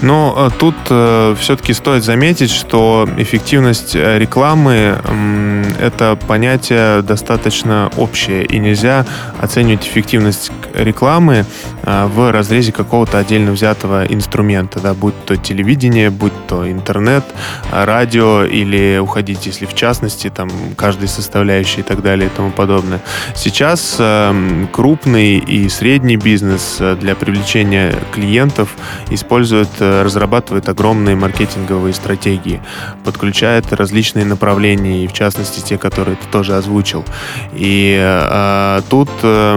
Но 0.00 0.34
э, 0.36 0.58
тут 0.58 0.76
э, 0.90 1.34
все-таки 1.40 1.72
стоит 1.72 2.04
заметить, 2.04 2.50
что 2.50 3.08
эффективность 3.16 3.94
рекламы 3.94 4.96
э, 5.02 5.64
это 5.80 6.16
понятие 6.26 7.02
достаточно 7.02 7.90
общее, 7.96 8.44
и 8.44 8.58
нельзя 8.58 9.04
оценивать 9.40 9.86
эффективность 9.86 10.52
рекламы 10.74 11.44
э, 11.82 12.06
в 12.06 12.30
разрезе 12.30 12.72
какого-то 12.72 13.18
отдельно 13.18 13.50
взятого 13.50 14.06
инструмента, 14.06 14.78
да, 14.80 14.94
будь 14.94 15.14
то 15.24 15.36
телевидение, 15.36 16.10
будь 16.10 16.32
то 16.46 16.70
интернет, 16.70 17.24
радио 17.72 18.44
или 18.44 18.98
уходить, 18.98 19.46
если 19.46 19.66
в 19.66 19.74
частности, 19.74 20.30
там 20.30 20.48
каждой 20.76 21.08
составляющей 21.08 21.80
и 21.80 21.84
так 21.84 22.02
далее 22.02 22.28
и 22.28 22.36
тому 22.36 22.50
подобное. 22.50 23.00
Сейчас 23.34 23.96
э, 23.98 24.66
крупный 24.72 25.38
и 25.38 25.68
средний 25.68 26.16
бизнес 26.16 26.76
э, 26.78 26.96
для 27.00 27.16
привлечения 27.16 27.94
клиентов 28.12 28.68
используют 29.10 29.70
э, 29.80 29.87
э, 29.87 29.87
разрабатывает 30.02 30.68
огромные 30.68 31.16
маркетинговые 31.16 31.94
стратегии, 31.94 32.60
подключает 33.04 33.72
различные 33.72 34.24
направления, 34.24 35.04
и 35.04 35.06
в 35.06 35.12
частности 35.12 35.60
те, 35.60 35.78
которые 35.78 36.16
ты 36.16 36.26
тоже 36.30 36.56
озвучил. 36.56 37.04
И 37.52 37.98
э, 38.00 38.80
тут 38.88 39.10
э, 39.22 39.56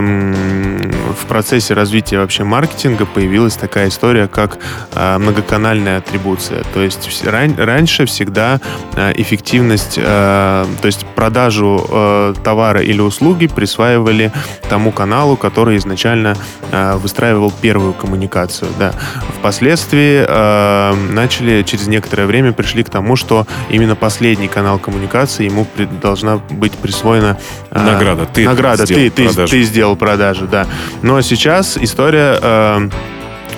в 1.22 1.26
процессе 1.28 1.74
развития 1.74 2.20
вообще 2.20 2.44
маркетинга 2.44 3.06
появилась 3.06 3.56
такая 3.56 3.90
история, 3.90 4.28
как 4.28 4.58
э, 4.94 5.18
многоканальная 5.18 5.98
атрибуция. 5.98 6.64
То 6.74 6.82
есть 6.82 7.26
ран, 7.26 7.56
раньше 7.58 8.06
всегда 8.06 8.60
э, 8.96 9.14
эффективность, 9.16 9.98
э, 9.98 10.66
то 10.82 10.86
есть 10.86 11.06
продажу 11.16 11.86
э, 11.90 12.34
товара 12.44 12.82
или 12.82 13.02
услуги 13.02 13.48
присваивали 13.48 14.32
тому 14.70 14.92
каналу, 14.92 15.38
который 15.38 15.78
изначально 15.78 16.36
э, 16.72 16.96
выстраивал 16.96 17.52
первую 17.62 17.94
коммуникацию. 17.94 18.70
Да. 18.80 18.94
Впоследствии 19.40 20.21
э, 20.28 20.94
начали 21.12 21.64
через 21.64 21.88
некоторое 21.88 22.26
время 22.26 22.54
пришли 22.54 22.84
к 22.84 22.90
тому, 22.90 23.16
что 23.16 23.46
именно 23.70 23.96
последний 23.96 24.48
канал 24.48 24.80
коммуникации 24.80 25.46
ему 25.46 25.66
при, 25.66 25.86
должна 25.86 26.38
быть 26.38 26.74
присвоена 26.74 27.38
э, 27.72 27.80
награда. 27.80 28.26
Ты 28.26 28.46
награда. 28.46 28.86
Ты, 28.86 29.10
ты, 29.10 29.28
ты 29.30 29.64
сделал 29.64 29.96
продажу, 29.96 30.48
да. 30.48 30.68
Но 31.02 31.22
сейчас 31.22 31.78
история 31.78 32.38
э, 32.42 32.90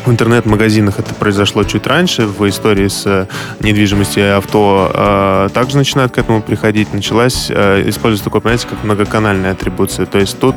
в 0.06 0.12
интернет-магазинах 0.12 1.00
это 1.00 1.14
произошло 1.14 1.64
чуть 1.64 1.88
раньше, 1.88 2.26
в 2.26 2.48
истории 2.48 2.88
с 2.88 3.04
э, 3.06 3.28
недвижимостью 3.62 4.38
авто 4.38 4.92
э, 4.94 5.50
также 5.54 5.78
начинают 5.78 6.12
к 6.12 6.18
этому 6.18 6.42
приходить. 6.42 6.94
Началась 6.94 7.48
э, 7.50 7.88
использовать 7.88 8.24
такое 8.24 8.42
понятие, 8.42 8.70
как 8.70 8.84
многоканальная 8.84 9.52
атрибуция. 9.52 10.06
То 10.06 10.20
есть 10.20 10.40
тут... 10.40 10.56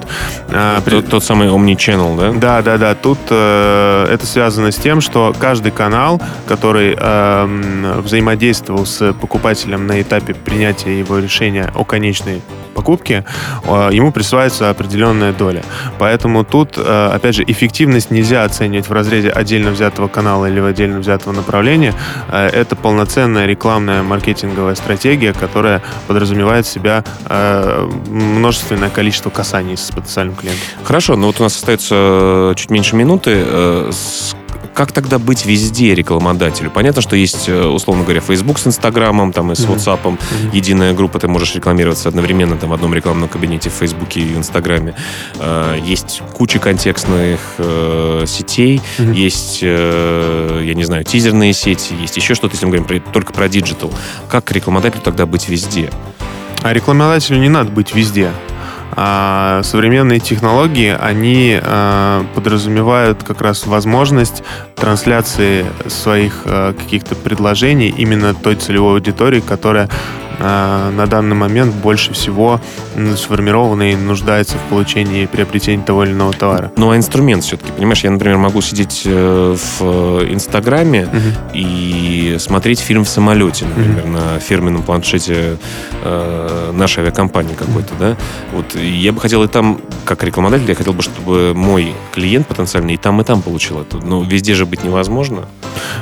Тот, 0.84 1.08
тот 1.08 1.24
самый 1.24 1.48
Omnichannel, 1.48 2.16
да? 2.16 2.32
Да, 2.32 2.62
да, 2.62 2.78
да. 2.78 2.94
Тут 2.94 3.18
это 3.26 4.20
связано 4.22 4.70
с 4.70 4.76
тем, 4.76 5.00
что 5.00 5.34
каждый 5.38 5.72
канал, 5.72 6.20
который 6.46 6.96
взаимодействовал 8.00 8.86
с 8.86 9.12
покупателем 9.12 9.86
на 9.86 10.00
этапе 10.00 10.34
принятия 10.34 10.98
его 10.98 11.18
решения 11.18 11.70
о 11.74 11.84
конечной 11.84 12.42
покупке, 12.76 13.24
э, 13.64 13.88
ему 13.92 14.12
присваивается 14.12 14.70
определенная 14.70 15.32
доля. 15.32 15.62
Поэтому 15.98 16.44
тут, 16.44 16.74
э, 16.76 17.10
опять 17.12 17.34
же, 17.34 17.44
эффективность 17.46 18.10
нельзя 18.10 18.44
оценивать 18.44 18.88
в 18.88 18.92
разрезе 18.92 19.30
отдельно 19.30 19.70
взятого 19.70 20.08
канала 20.08 20.46
или 20.46 20.60
в 20.60 20.66
отдельно 20.66 21.00
взятого 21.00 21.32
направления. 21.32 21.94
Э, 22.28 22.46
это 22.46 22.76
полноценная 22.76 23.46
рекламная 23.46 24.02
маркетинговая 24.02 24.74
стратегия, 24.74 25.32
которая 25.32 25.82
подразумевает 26.06 26.66
в 26.66 26.68
себя 26.68 27.02
множественное 28.08 28.90
количество 28.90 29.30
касаний 29.30 29.76
с 29.76 29.90
потенциальным 29.90 30.36
клиентом. 30.36 30.66
Хорошо, 30.84 31.16
но 31.16 31.26
вот 31.26 31.40
у 31.40 31.42
нас 31.42 31.56
остается 31.56 32.54
чуть 32.56 32.70
меньше 32.70 32.96
минуты 32.96 33.44
как 34.76 34.92
тогда 34.92 35.18
быть 35.18 35.46
везде 35.46 35.94
рекламодателю? 35.94 36.70
Понятно, 36.70 37.00
что 37.00 37.16
есть, 37.16 37.48
э, 37.48 37.64
условно 37.64 38.04
говоря, 38.04 38.20
Facebook 38.20 38.58
с 38.58 38.66
Инстаграмом, 38.66 39.32
там 39.32 39.50
и 39.50 39.54
с 39.54 39.64
WhatsApp, 39.64 40.02
mm-hmm. 40.02 40.50
единая 40.52 40.92
группа, 40.92 41.18
ты 41.18 41.28
можешь 41.28 41.54
рекламироваться 41.54 42.10
одновременно 42.10 42.58
там 42.58 42.68
в 42.68 42.72
одном 42.74 42.92
рекламном 42.92 43.30
кабинете 43.30 43.70
в 43.70 43.72
Фейсбуке 43.72 44.20
и 44.20 44.24
в 44.24 44.36
Инстаграме. 44.36 44.94
Э, 45.38 45.78
есть 45.82 46.20
куча 46.34 46.58
контекстных 46.58 47.40
э, 47.56 48.24
сетей, 48.26 48.82
mm-hmm. 48.98 49.14
есть, 49.14 49.62
я 49.62 50.74
не 50.74 50.84
знаю, 50.84 51.04
тизерные 51.04 51.54
сети, 51.54 51.94
есть 51.98 52.16
еще 52.18 52.34
что-то, 52.34 52.54
если 52.54 52.66
мы 52.66 52.76
говорим 52.76 53.02
только 53.14 53.32
про 53.32 53.48
digital. 53.48 53.90
Как 54.28 54.52
рекламодателю 54.52 55.00
тогда 55.00 55.24
быть 55.24 55.48
везде? 55.48 55.90
А 56.60 56.74
рекламодателю 56.74 57.38
не 57.38 57.48
надо 57.48 57.70
быть 57.70 57.94
везде. 57.94 58.30
А 58.98 59.60
современные 59.62 60.20
технологии, 60.20 60.96
они 60.98 61.60
а, 61.62 62.24
подразумевают 62.34 63.22
как 63.22 63.42
раз 63.42 63.66
возможность 63.66 64.42
трансляции 64.74 65.66
своих 65.86 66.40
а, 66.46 66.72
каких-то 66.72 67.14
предложений 67.14 67.94
именно 67.98 68.32
той 68.32 68.56
целевой 68.56 68.94
аудитории, 68.94 69.40
которая 69.40 69.90
на 70.38 71.06
данный 71.06 71.36
момент 71.36 71.74
больше 71.74 72.12
всего 72.12 72.60
сформирована 73.16 73.92
и 73.92 73.96
нуждается 73.96 74.56
в 74.58 74.62
получении 74.68 75.22
и 75.22 75.26
приобретении 75.26 75.82
того 75.82 76.04
или 76.04 76.12
иного 76.12 76.32
товара. 76.32 76.72
Ну, 76.76 76.90
а 76.90 76.96
инструмент 76.96 77.44
все-таки, 77.44 77.72
понимаешь, 77.72 78.04
я, 78.04 78.10
например, 78.10 78.38
могу 78.38 78.60
сидеть 78.60 79.02
э, 79.04 79.56
в 79.56 80.24
Инстаграме 80.32 81.08
uh-huh. 81.10 81.52
и 81.54 82.36
смотреть 82.38 82.80
фильм 82.80 83.04
в 83.04 83.08
самолете, 83.08 83.64
например, 83.64 84.04
uh-huh. 84.04 84.34
на 84.34 84.40
фирменном 84.40 84.82
планшете 84.82 85.58
э, 86.02 86.72
нашей 86.72 87.00
авиакомпании 87.00 87.54
какой-то, 87.54 87.94
да. 87.98 88.16
Вот 88.52 88.74
я 88.74 89.12
бы 89.12 89.20
хотел 89.20 89.42
и 89.42 89.48
там, 89.48 89.80
как 90.04 90.22
рекламодатель, 90.24 90.68
я 90.68 90.74
хотел 90.74 90.92
бы, 90.92 91.02
чтобы 91.02 91.52
мой 91.54 91.94
клиент 92.12 92.46
потенциальный 92.46 92.94
и 92.94 92.96
там, 92.96 93.20
и 93.20 93.24
там 93.24 93.42
получил 93.42 93.80
это. 93.80 93.98
Но 93.98 94.22
везде 94.22 94.54
же 94.54 94.66
быть 94.66 94.84
невозможно. 94.84 95.46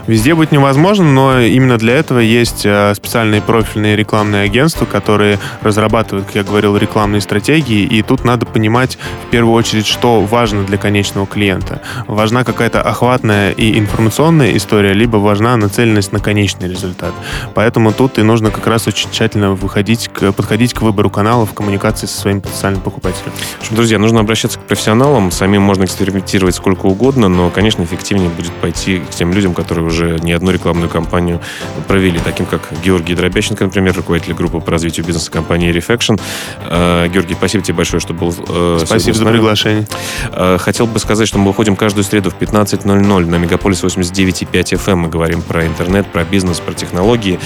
Везде 0.07 0.35
быть 0.35 0.53
невозможно, 0.53 1.05
но 1.05 1.41
именно 1.41 1.79
для 1.79 1.95
этого 1.95 2.19
есть 2.19 2.63
э, 2.65 2.95
специальные 2.95 3.43
профильные 3.43 3.97
рекламные 4.25 4.45
агентства, 4.45 4.87
которые 4.87 5.39
разрабатывают, 5.61 6.27
как 6.27 6.37
я 6.37 6.43
говорил, 6.43 6.77
рекламные 6.77 7.21
стратегии. 7.21 7.83
И 7.83 8.03
тут 8.03 8.25
надо 8.25 8.47
понимать 8.47 8.99
в 9.27 9.31
первую 9.31 9.55
очередь, 9.55 9.87
что 9.87 10.23
важно 10.23 10.65
для 10.65 10.79
конечного 10.79 11.27
клиента. 11.27 11.83
Важна 12.07 12.43
какая-то 12.45 12.81
охватная 12.81 13.51
и 13.51 13.79
информационная 13.79 14.57
история, 14.57 14.95
либо 14.95 15.19
важна 15.19 15.57
нацеленность 15.57 16.13
на 16.13 16.21
конечный 16.21 16.69
результат. 16.69 17.13
Поэтому 17.55 17.93
тут 17.93 18.19
и 18.19 18.23
нужно 18.23 18.51
как 18.51 18.67
раз 18.67 18.87
очень 18.87 19.11
тщательно 19.11 19.53
выходить 19.53 20.09
к, 20.09 20.33
подходить 20.33 20.73
к 20.73 20.81
выбору 20.81 21.11
каналов 21.11 21.51
в 21.51 21.55
коммуникации 21.55 22.07
со 22.07 22.19
своим 22.19 22.41
потенциальным 22.41 22.81
покупателем. 22.81 23.33
Друзья, 23.71 23.99
нужно 23.99 24.21
обращаться 24.21 24.59
к 24.59 24.63
профессионалам. 24.63 25.31
Самим 25.31 25.63
можно 25.63 25.85
экспериментировать 25.85 26.55
сколько 26.55 26.87
угодно, 26.87 27.29
но, 27.29 27.51
конечно, 27.51 27.83
эффективнее 27.83 28.31
будет 28.31 28.53
пойти 28.53 29.01
к 29.01 29.11
тем 29.11 29.33
людям, 29.33 29.53
которые 29.53 29.87
уже 29.87 30.19
не 30.23 30.33
одну 30.33 30.51
рекламную 30.51 30.89
кампанию 30.89 31.41
провели, 31.87 32.19
таким 32.25 32.47
как 32.47 32.63
Георгий 32.83 33.15
Дробященко, 33.15 33.65
например, 33.65 33.95
руководитель 33.95 34.14
группы 34.21 34.61
по 34.61 34.71
развитию 34.71 35.05
бизнеса 35.05 35.31
компании 35.31 35.73
Reflection. 35.73 36.21
Э, 36.69 37.09
Георгий, 37.09 37.35
спасибо 37.35 37.65
тебе 37.65 37.77
большое, 37.77 38.01
что 38.01 38.15
был 38.15 38.35
э, 38.49 38.79
Спасибо 38.85 39.17
за 39.17 39.25
приглашение. 39.25 39.87
Э, 40.33 40.59
хотел 40.59 40.87
бы 40.87 40.99
сказать, 40.99 41.29
что 41.29 41.39
мы 41.39 41.49
выходим 41.49 41.77
каждую 41.77 42.05
среду 42.05 42.31
в 42.31 42.39
15.00 42.39 43.27
на 43.27 43.37
Мегаполис 43.37 43.83
89.5 43.83 44.51
FM. 44.53 44.93
Эм. 44.93 44.99
Мы 45.01 45.09
говорим 45.09 45.43
про 45.43 45.67
интернет, 45.67 46.07
про 46.07 46.25
бизнес, 46.25 46.61
про 46.61 46.73
технологии. 46.73 47.39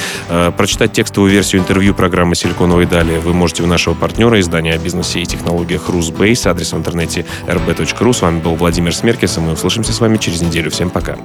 Прочитать 0.56 0.92
текстовую 0.92 1.32
версию 1.32 1.62
интервью 1.62 1.94
программы 1.94 2.34
«Силиконовой 2.34 2.86
далее» 2.86 3.20
вы 3.20 3.32
можете 3.32 3.62
у 3.62 3.66
нашего 3.66 3.94
партнера 3.94 4.38
издания 4.40 4.74
о 4.74 4.78
бизнесе 4.78 5.20
и 5.20 5.26
технологиях 5.26 5.88
Русбейс. 5.88 6.46
Адрес 6.46 6.72
в 6.72 6.76
интернете 6.76 7.24
rb.ru. 7.46 8.12
С 8.12 8.22
вами 8.22 8.40
был 8.40 8.54
Владимир 8.54 8.94
Смеркис, 8.94 9.36
и 9.38 9.40
мы 9.40 9.52
услышимся 9.52 9.92
с 9.92 10.00
вами 10.00 10.16
через 10.18 10.40
неделю. 10.42 10.70
Всем 10.70 10.90
пока. 10.90 11.16